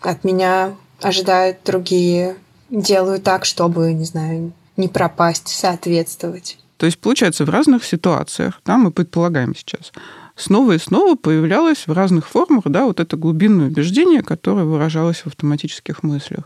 от 0.00 0.24
меня 0.24 0.74
ожидают 1.00 1.58
другие, 1.64 2.36
делаю 2.70 3.20
так, 3.20 3.44
чтобы, 3.44 3.92
не 3.92 4.04
знаю, 4.04 4.52
не 4.76 4.88
пропасть, 4.88 5.48
соответствовать. 5.48 6.58
То 6.76 6.86
есть, 6.86 6.98
получается, 6.98 7.44
в 7.44 7.50
разных 7.50 7.84
ситуациях, 7.84 8.60
да, 8.64 8.76
мы 8.76 8.90
предполагаем 8.90 9.54
сейчас, 9.54 9.92
снова 10.36 10.72
и 10.72 10.78
снова 10.78 11.14
появлялось 11.14 11.86
в 11.86 11.92
разных 11.92 12.28
формах, 12.28 12.64
да, 12.66 12.84
вот 12.84 13.00
это 13.00 13.16
глубинное 13.16 13.68
убеждение, 13.68 14.22
которое 14.22 14.64
выражалось 14.64 15.18
в 15.18 15.28
автоматических 15.28 16.02
мыслях. 16.02 16.44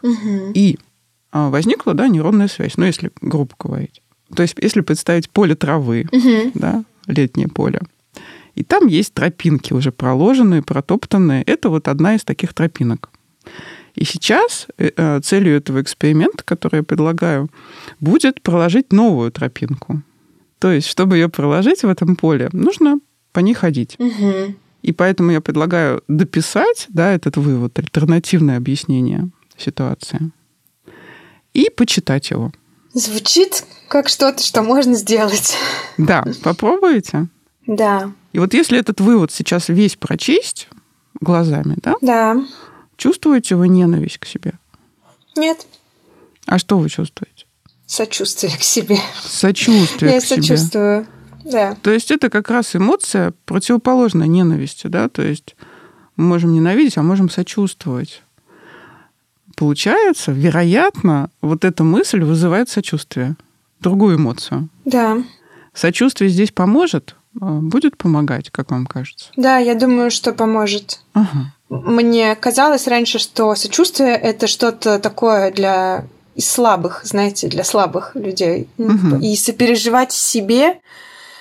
И 0.55 0.79
а, 0.79 0.88
возникла, 1.33 1.95
да, 1.95 2.09
нейронная 2.09 2.49
связь, 2.49 2.77
ну, 2.77 2.85
если 2.85 3.11
грубо 3.21 3.55
говорить. 3.59 4.03
То 4.35 4.43
есть, 4.43 4.57
если 4.61 4.81
представить 4.81 5.31
поле 5.31 5.55
травы, 5.55 6.07
да, 6.55 6.85
летнее 7.07 7.49
поле, 7.49 7.81
и 8.55 8.65
там 8.65 8.89
есть 8.89 9.15
тропинки 9.15 9.73
уже 9.73 9.93
проложенные, 9.93 10.63
протоптанные. 10.63 11.45
Это 11.45 11.69
вот 11.69 11.87
одна 11.87 12.17
из 12.17 12.25
таких 12.25 12.55
тропинок. 12.55 13.11
И 13.95 14.05
сейчас 14.05 14.67
э, 14.79 14.91
э, 14.97 15.21
целью 15.21 15.57
этого 15.57 15.81
эксперимента, 15.81 16.43
который 16.45 16.79
я 16.79 16.83
предлагаю, 16.83 17.49
будет 18.01 18.43
проложить 18.43 18.93
новую 18.93 19.31
тропинку. 19.31 20.03
То 20.59 20.73
есть, 20.73 20.89
чтобы 20.89 21.17
ее 21.17 21.29
проложить 21.29 21.83
в 21.83 21.89
этом 21.89 22.17
поле, 22.17 22.49
нужно 22.53 22.99
по 23.33 23.39
ней 23.39 23.55
ходить. 23.55 23.97
Мгм. 24.01 24.57
И 24.83 24.93
поэтому 24.93 25.31
я 25.31 25.41
предлагаю 25.41 26.03
дописать 26.09 26.87
да, 26.89 27.13
этот 27.13 27.37
вывод, 27.37 27.79
альтернативное 27.79 28.57
объяснение 28.57 29.31
ситуации, 29.57 30.33
и 31.59 31.71
почитать 31.71 32.31
его. 32.31 32.53
Звучит 32.95 33.65
как 33.89 34.09
что-то, 34.09 34.43
что 34.43 34.63
можно 34.63 34.95
сделать. 34.95 35.57
Да, 35.97 36.25
попробуйте. 36.43 37.27
Да, 37.67 38.13
И 38.33 38.39
вот 38.39 38.55
если 38.55 38.79
этот 38.79 39.01
вывод 39.01 39.31
сейчас 39.31 39.69
весь 39.69 39.97
прочесть 39.97 40.69
глазами, 41.21 41.77
да, 41.83 41.95
да. 42.01 42.37
чувствуете 42.97 43.57
вы 43.57 43.69
ненависть 43.69 44.19
к 44.19 44.25
себе? 44.25 44.55
Нет, 45.37 45.67
А 46.47 46.59
что 46.59 46.79
вы 46.79 46.89
чувствуете? 46.89 47.45
сочувствие 47.87 48.57
к 48.57 48.63
себе. 48.63 48.99
Сочувствие 49.23 50.13
Я 50.15 50.21
к 50.21 50.25
себе. 50.25 50.43
сочувствую. 50.43 51.07
Да. 51.45 51.75
То 51.83 51.91
есть 51.91 52.11
это 52.11 52.29
как 52.31 52.51
раз 52.51 52.77
эмоция 52.77 53.33
противоположная 53.47 54.27
ненависти, 54.27 54.87
да, 54.89 55.09
то 55.09 55.23
есть 55.23 55.57
мы 56.17 56.25
можем 56.27 56.53
ненавидеть, 56.53 56.99
а 56.99 57.03
можем 57.03 57.31
сочувствовать. 57.31 58.23
Получается, 59.59 60.31
вероятно, 60.31 61.31
вот 61.43 61.65
эта 61.65 61.83
мысль 61.83 62.23
вызывает 62.23 62.69
сочувствие, 62.69 63.35
другую 63.81 64.17
эмоцию. 64.17 64.69
Да. 64.85 65.19
Сочувствие 65.75 66.31
здесь 66.31 66.53
поможет, 66.53 67.17
а, 67.41 67.59
будет 67.59 67.97
помогать, 67.97 68.51
как 68.51 68.71
вам 68.71 68.87
кажется? 68.87 69.31
Да, 69.37 69.59
я 69.59 69.75
думаю, 69.75 70.13
что 70.13 70.33
поможет. 70.33 71.01
Ага. 71.13 71.53
Мне 71.71 72.37
казалось 72.37 72.87
раньше, 72.87 73.19
что 73.19 73.53
сочувствие 73.57 74.15
это 74.15 74.47
что-то 74.47 75.01
такое 75.01 75.51
для 75.51 76.07
слабых, 76.39 77.01
знаете, 77.03 77.49
для 77.49 77.65
слабых 77.65 78.13
людей. 78.15 78.69
Мгм. 78.79 79.19
И 79.19 79.35
сопереживать 79.35 80.13
себе 80.13 80.79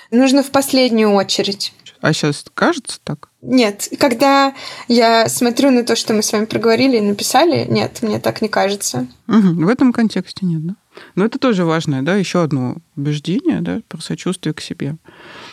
нужно 0.09 0.41
в 0.41 0.49
последнюю 0.49 1.11
очередь. 1.11 1.71
А 2.01 2.13
сейчас 2.13 2.45
кажется 2.53 2.99
так? 3.03 3.29
Нет, 3.41 3.89
когда 3.99 4.53
я 4.87 5.29
смотрю 5.29 5.71
на 5.71 5.83
то, 5.83 5.95
что 5.95 6.13
мы 6.13 6.21
с 6.21 6.31
вами 6.31 6.45
проговорили 6.45 6.97
и 6.97 7.01
написали, 7.01 7.65
нет, 7.69 7.99
мне 8.01 8.19
так 8.19 8.41
не 8.41 8.49
кажется. 8.49 9.07
Мгм. 9.27 9.65
В 9.65 9.69
этом 9.69 9.93
контексте 9.93 10.45
нет, 10.45 10.65
да? 10.65 10.75
Но 11.15 11.25
это 11.25 11.37
тоже 11.37 11.63
важное, 11.63 12.01
да, 12.01 12.15
еще 12.15 12.41
одно 12.41 12.77
убеждение, 12.95 13.61
да, 13.61 13.81
про 13.87 14.01
сочувствие 14.01 14.53
к 14.53 14.61
себе. 14.61 14.97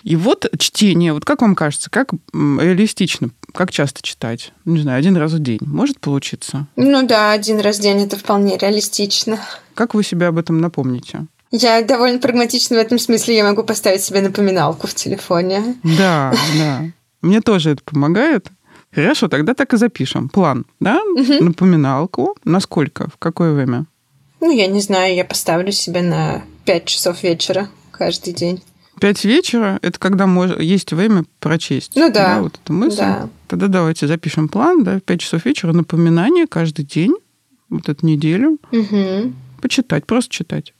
И 0.03 0.16
вот 0.16 0.47
чтение, 0.59 1.12
вот 1.12 1.24
как 1.24 1.42
вам 1.42 1.55
кажется, 1.55 1.90
как 1.90 2.12
реалистично, 2.32 3.30
как 3.53 3.70
часто 3.70 4.03
читать? 4.03 4.53
Не 4.64 4.80
знаю, 4.80 4.99
один 4.99 5.16
раз 5.16 5.32
в 5.32 5.38
день 5.40 5.61
может 5.61 6.01
получиться? 6.01 6.66
Ну 6.76 7.07
да, 7.07 7.32
один 7.32 7.61
раз 7.61 7.78
в 7.78 7.82
день 7.82 8.03
это 8.03 8.16
вполне 8.16 8.57
реалистично. 8.57 9.38
Как 9.74 9.95
вы 9.95 10.03
себе 10.03 10.26
об 10.26 10.38
этом 10.38 10.61
напомните? 10.61 11.26
Я 11.57 11.82
довольно 11.82 12.18
прагматична 12.18 12.76
в 12.76 12.80
этом 12.80 12.98
смысле. 12.98 13.36
Я 13.36 13.44
могу 13.44 13.62
поставить 13.62 14.02
себе 14.02 14.20
напоминалку 14.20 14.88
в 14.88 14.94
телефоне. 14.94 15.76
Да, 15.84 16.34
да. 16.59 16.82
Мне 17.22 17.40
тоже 17.40 17.70
это 17.70 17.82
помогает. 17.84 18.48
Хорошо, 18.92 19.28
тогда 19.28 19.55
так 19.55 19.72
и 19.72 19.76
запишем. 19.76 20.28
План, 20.28 20.66
да? 20.80 21.00
Угу. 21.14 21.44
Напоминалку. 21.44 22.36
На 22.42 22.59
сколько? 22.59 23.09
В 23.09 23.18
какое 23.18 23.52
время? 23.52 23.86
Ну, 24.40 24.50
я 24.50 24.66
не 24.66 24.80
знаю, 24.80 25.14
я 25.14 25.24
поставлю 25.24 25.70
себе 25.70 26.02
на 26.02 26.42
5 26.64 26.84
часов 26.86 27.22
вечера 27.22 27.68
каждый 27.92 28.32
день. 28.32 28.61
Пять 29.00 29.24
вечера– 29.24 29.78
это 29.82 30.00
когда 30.00 30.26
мож... 30.26 30.59
есть 30.59 30.92
время 30.92 31.24
прочесть. 31.38 31.92
Ну 31.94 32.11
да. 32.11 32.34
да 32.34 32.42
вот 32.42 32.59
эту 32.62 32.72
мысль. 32.72 32.98
Да. 32.98 33.28
Тогда 33.46 33.68
давайте 33.68 34.09
запишем 34.09 34.48
план, 34.48 34.82
да, 34.82 34.98
пять 34.98 35.20
часов 35.20 35.44
вечера, 35.44 35.72
напоминание 35.72 36.48
каждый 36.48 36.84
день, 36.84 37.14
вот 37.70 37.88
эту 37.88 38.07
неделю. 38.07 38.59
Угу. 38.72 39.32
Почитать, 39.62 40.05
просто 40.05 40.32
читать. 40.32 40.74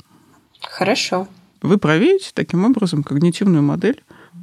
Хорошо. 0.71 1.29
Вы 1.62 1.79
проверите 1.79 2.31
таким 2.35 2.65
образом 2.65 3.03
когнитивную 3.03 3.62
модель 3.62 4.03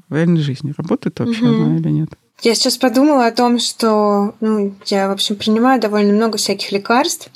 в 0.09 0.15
реальной 0.15 0.41
жизни. 0.41 0.73
Работает 0.75 1.19
вообще 1.19 1.45
угу. 1.45 1.63
она 1.63 1.77
или 1.77 1.89
нет? 1.89 2.09
Я 2.41 2.55
сейчас 2.55 2.77
подумала 2.77 3.27
о 3.27 3.31
том, 3.31 3.59
что 3.59 4.33
ну, 4.39 4.73
я, 4.87 5.07
в 5.07 5.11
общем, 5.11 5.35
принимаю 5.35 5.79
довольно 5.79 6.13
много 6.13 6.37
всяких 6.37 6.71
лекарств, 6.71 7.29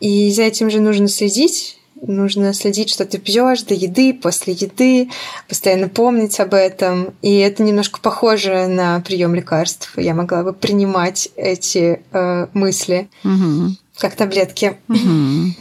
и 0.00 0.30
за 0.30 0.42
этим 0.42 0.70
же 0.70 0.80
нужно 0.80 1.08
следить. 1.08 1.78
Нужно 2.00 2.54
следить, 2.54 2.90
что 2.90 3.06
ты 3.06 3.18
пьешь 3.18 3.62
до 3.62 3.74
еды, 3.74 4.14
после 4.14 4.52
еды, 4.52 5.10
постоянно 5.48 5.88
помнить 5.88 6.38
об 6.38 6.54
этом. 6.54 7.14
И 7.22 7.38
это 7.38 7.64
немножко 7.64 7.98
похоже 8.00 8.68
на 8.68 9.00
прием 9.00 9.34
лекарств. 9.34 9.94
Я 9.96 10.14
могла 10.14 10.44
бы 10.44 10.52
принимать 10.52 11.28
эти 11.34 12.00
э, 12.12 12.46
мысли 12.52 13.08
угу. 13.24 13.74
как 13.96 14.14
таблетки. 14.14 14.76
Угу. 14.88 15.54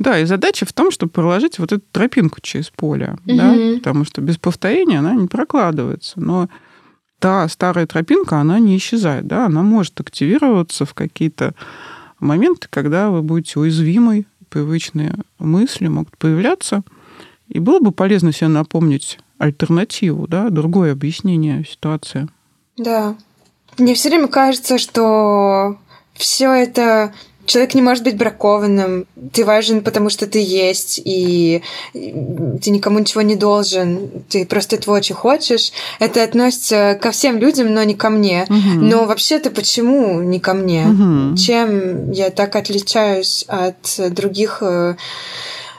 Да, 0.00 0.18
и 0.18 0.24
задача 0.24 0.64
в 0.64 0.72
том, 0.72 0.90
чтобы 0.90 1.12
проложить 1.12 1.58
вот 1.58 1.72
эту 1.72 1.84
тропинку 1.92 2.40
через 2.40 2.70
поле, 2.70 3.18
угу. 3.26 3.36
да, 3.36 3.54
потому 3.76 4.06
что 4.06 4.22
без 4.22 4.38
повторения 4.38 4.98
она 4.98 5.14
не 5.14 5.26
прокладывается. 5.26 6.18
Но 6.18 6.48
та 7.18 7.46
старая 7.48 7.86
тропинка, 7.86 8.38
она 8.38 8.58
не 8.58 8.78
исчезает, 8.78 9.26
да, 9.26 9.44
она 9.44 9.62
может 9.62 10.00
активироваться 10.00 10.86
в 10.86 10.94
какие-то 10.94 11.54
моменты, 12.18 12.66
когда 12.70 13.10
вы 13.10 13.20
будете 13.20 13.60
уязвимой, 13.60 14.26
привычные 14.48 15.14
мысли 15.38 15.86
могут 15.86 16.16
появляться. 16.16 16.82
И 17.48 17.58
было 17.58 17.78
бы 17.80 17.92
полезно 17.92 18.32
себе 18.32 18.48
напомнить 18.48 19.18
альтернативу, 19.36 20.26
да, 20.26 20.48
другое 20.48 20.92
объяснение 20.92 21.66
ситуации. 21.70 22.26
Да. 22.78 23.16
Мне 23.76 23.94
все 23.94 24.08
время 24.08 24.28
кажется, 24.28 24.78
что 24.78 25.78
все 26.14 26.52
это 26.52 27.12
человек 27.50 27.74
не 27.74 27.82
может 27.82 28.04
быть 28.04 28.16
бракованным. 28.16 29.06
Ты 29.32 29.44
важен, 29.44 29.82
потому 29.82 30.08
что 30.08 30.28
ты 30.28 30.38
есть, 30.40 31.00
и 31.04 31.62
ты 31.92 32.70
никому 32.70 33.00
ничего 33.00 33.22
не 33.22 33.34
должен. 33.34 34.22
Ты 34.28 34.46
просто 34.46 34.76
этого 34.76 34.96
очень 34.96 35.16
хочешь. 35.16 35.72
Это 35.98 36.22
относится 36.22 36.96
ко 37.02 37.10
всем 37.10 37.38
людям, 37.38 37.74
но 37.74 37.82
не 37.82 37.94
ко 37.94 38.08
мне. 38.08 38.46
Угу. 38.48 38.84
Но 38.84 39.04
вообще-то 39.04 39.50
почему 39.50 40.20
не 40.20 40.38
ко 40.38 40.54
мне? 40.54 40.86
Угу. 40.86 41.36
Чем 41.36 42.12
я 42.12 42.30
так 42.30 42.54
отличаюсь 42.54 43.44
от 43.48 44.12
других 44.14 44.58
э, 44.60 44.94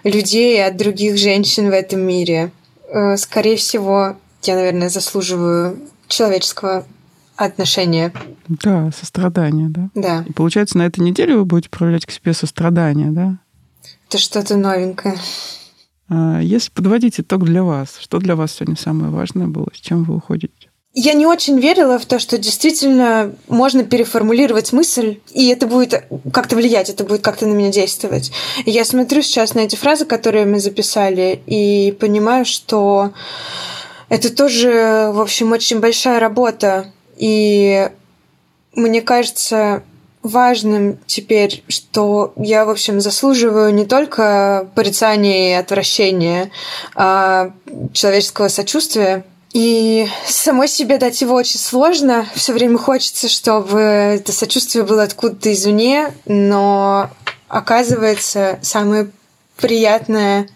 людей, 0.03 0.65
от 0.65 0.75
других 0.75 1.17
женщин 1.17 1.69
в 1.69 1.73
этом 1.73 2.01
мире? 2.01 2.51
Э, 2.89 3.15
скорее 3.15 3.55
всего, 3.55 4.17
я, 4.43 4.55
наверное, 4.55 4.89
заслуживаю 4.89 5.79
человеческого 6.09 6.85
отношения. 7.45 8.13
Да, 8.47 8.91
сострадание, 8.91 9.69
да. 9.69 9.89
Да. 9.95 10.25
И 10.27 10.31
получается, 10.31 10.77
на 10.77 10.83
этой 10.83 10.99
неделе 10.99 11.35
вы 11.35 11.45
будете 11.45 11.69
проявлять 11.69 12.05
к 12.05 12.11
себе 12.11 12.33
сострадание, 12.33 13.11
да? 13.11 13.37
Это 14.07 14.17
что-то 14.17 14.57
новенькое. 14.57 15.17
А 16.09 16.41
если 16.41 16.71
подводить 16.71 17.19
итог 17.19 17.45
для 17.45 17.63
вас, 17.63 17.97
что 17.99 18.19
для 18.19 18.35
вас 18.35 18.53
сегодня 18.53 18.75
самое 18.75 19.11
важное 19.11 19.47
было, 19.47 19.67
с 19.73 19.79
чем 19.79 20.03
вы 20.03 20.15
уходите? 20.15 20.69
Я 20.93 21.13
не 21.13 21.25
очень 21.25 21.57
верила 21.57 21.97
в 21.97 22.05
то, 22.05 22.19
что 22.19 22.37
действительно 22.37 23.33
можно 23.47 23.85
переформулировать 23.85 24.73
мысль, 24.73 25.19
и 25.31 25.47
это 25.47 25.65
будет 25.65 26.03
как-то 26.33 26.57
влиять, 26.57 26.89
это 26.89 27.05
будет 27.05 27.21
как-то 27.21 27.45
на 27.45 27.53
меня 27.53 27.71
действовать. 27.71 28.33
Я 28.65 28.83
смотрю 28.83 29.21
сейчас 29.21 29.53
на 29.53 29.61
эти 29.61 29.77
фразы, 29.77 30.03
которые 30.03 30.45
мы 30.45 30.59
записали, 30.59 31.41
и 31.45 31.95
понимаю, 31.97 32.43
что 32.43 33.13
это 34.09 34.35
тоже, 34.35 35.11
в 35.13 35.21
общем, 35.21 35.53
очень 35.53 35.79
большая 35.79 36.19
работа 36.19 36.91
и 37.21 37.87
мне 38.73 39.01
кажется 39.03 39.83
важным 40.23 40.97
теперь, 41.05 41.63
что 41.67 42.33
я, 42.35 42.65
в 42.65 42.69
общем, 42.71 42.99
заслуживаю 42.99 43.71
не 43.73 43.85
только 43.85 44.67
порицания 44.73 45.51
и 45.51 45.59
отвращения, 45.59 46.51
а 46.95 47.51
человеческого 47.93 48.47
сочувствия. 48.47 49.23
И 49.53 50.07
самой 50.25 50.67
себе 50.67 50.97
дать 50.97 51.21
его 51.21 51.35
очень 51.35 51.59
сложно. 51.59 52.25
Все 52.33 52.53
время 52.53 52.79
хочется, 52.79 53.29
чтобы 53.29 53.79
это 53.79 54.31
сочувствие 54.31 54.83
было 54.83 55.03
откуда-то 55.03 55.53
извне, 55.53 56.13
но 56.25 57.11
оказывается, 57.49 58.57
самое 58.63 59.11
приятное 59.57 60.49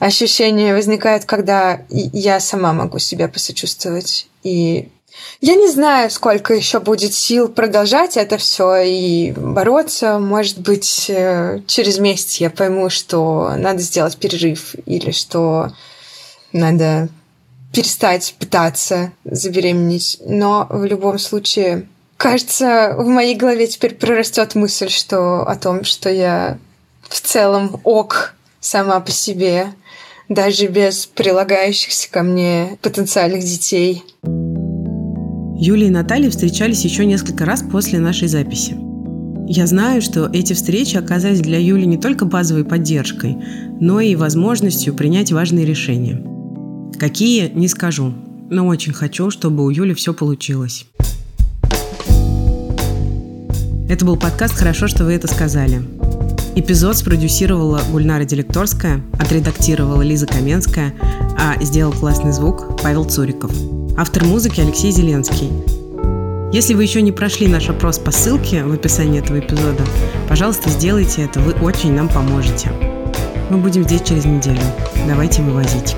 ощущение 0.00 0.74
возникает, 0.74 1.24
когда 1.24 1.80
я 1.88 2.40
сама 2.40 2.74
могу 2.74 2.98
себя 2.98 3.28
посочувствовать. 3.28 4.26
И 4.42 4.90
я 5.40 5.54
не 5.54 5.68
знаю, 5.70 6.10
сколько 6.10 6.52
еще 6.52 6.80
будет 6.80 7.14
сил 7.14 7.48
продолжать 7.48 8.16
это 8.16 8.38
все 8.38 8.82
и 8.82 9.32
бороться. 9.32 10.18
Может 10.18 10.58
быть, 10.58 11.06
э, 11.08 11.60
через 11.66 11.98
месяц 11.98 12.36
я 12.36 12.50
пойму, 12.50 12.90
что 12.90 13.52
надо 13.56 13.80
сделать 13.80 14.16
перерыв 14.16 14.74
или 14.84 15.12
что 15.12 15.70
надо 16.52 17.08
перестать 17.72 18.34
пытаться 18.38 19.12
забеременеть. 19.24 20.18
Но 20.24 20.66
в 20.70 20.84
любом 20.84 21.18
случае, 21.18 21.86
кажется, 22.16 22.94
в 22.98 23.06
моей 23.06 23.36
голове 23.36 23.68
теперь 23.68 23.94
прорастет 23.94 24.56
мысль, 24.56 24.88
что 24.88 25.42
о 25.42 25.54
том, 25.54 25.84
что 25.84 26.10
я 26.10 26.58
в 27.02 27.20
целом 27.20 27.80
ок 27.84 28.34
сама 28.60 28.98
по 28.98 29.12
себе, 29.12 29.72
даже 30.28 30.66
без 30.66 31.06
прилагающихся 31.06 32.10
ко 32.10 32.22
мне 32.22 32.76
потенциальных 32.82 33.44
детей. 33.44 34.04
Юлия 35.60 35.88
и 35.88 35.90
Наталья 35.90 36.30
встречались 36.30 36.84
еще 36.84 37.04
несколько 37.04 37.44
раз 37.44 37.64
после 37.64 37.98
нашей 37.98 38.28
записи. 38.28 38.76
Я 39.48 39.66
знаю, 39.66 40.00
что 40.02 40.30
эти 40.32 40.52
встречи 40.52 40.96
оказались 40.96 41.40
для 41.40 41.58
Юли 41.58 41.84
не 41.84 41.96
только 41.96 42.26
базовой 42.26 42.64
поддержкой, 42.64 43.36
но 43.80 43.98
и 43.98 44.14
возможностью 44.14 44.94
принять 44.94 45.32
важные 45.32 45.66
решения. 45.66 46.22
Какие, 46.96 47.50
не 47.52 47.66
скажу, 47.66 48.14
но 48.50 48.68
очень 48.68 48.92
хочу, 48.92 49.30
чтобы 49.30 49.64
у 49.64 49.70
Юли 49.70 49.94
все 49.94 50.14
получилось. 50.14 50.86
Это 53.88 54.04
был 54.04 54.16
подкаст 54.16 54.54
«Хорошо, 54.54 54.86
что 54.86 55.04
вы 55.04 55.14
это 55.14 55.26
сказали». 55.26 55.82
Эпизод 56.54 56.98
спродюсировала 56.98 57.80
Гульнара 57.90 58.24
Делекторская, 58.24 59.00
отредактировала 59.18 60.02
Лиза 60.02 60.26
Каменская, 60.26 60.94
а 61.36 61.60
сделал 61.64 61.92
классный 61.92 62.32
звук 62.32 62.80
Павел 62.80 63.04
Цуриков– 63.04 63.52
Автор 64.00 64.24
музыки 64.24 64.60
Алексей 64.60 64.92
Зеленский. 64.92 65.50
Если 66.52 66.74
вы 66.74 66.84
еще 66.84 67.02
не 67.02 67.10
прошли 67.10 67.48
наш 67.48 67.68
опрос 67.68 67.98
по 67.98 68.12
ссылке 68.12 68.62
в 68.62 68.72
описании 68.72 69.18
этого 69.18 69.40
эпизода, 69.40 69.82
пожалуйста, 70.28 70.70
сделайте 70.70 71.22
это, 71.24 71.40
вы 71.40 71.52
очень 71.54 71.94
нам 71.94 72.08
поможете. 72.08 72.70
Мы 73.50 73.56
будем 73.56 73.82
здесь 73.82 74.02
через 74.02 74.24
неделю. 74.24 74.60
Давайте 75.08 75.42
вывозить. 75.42 75.96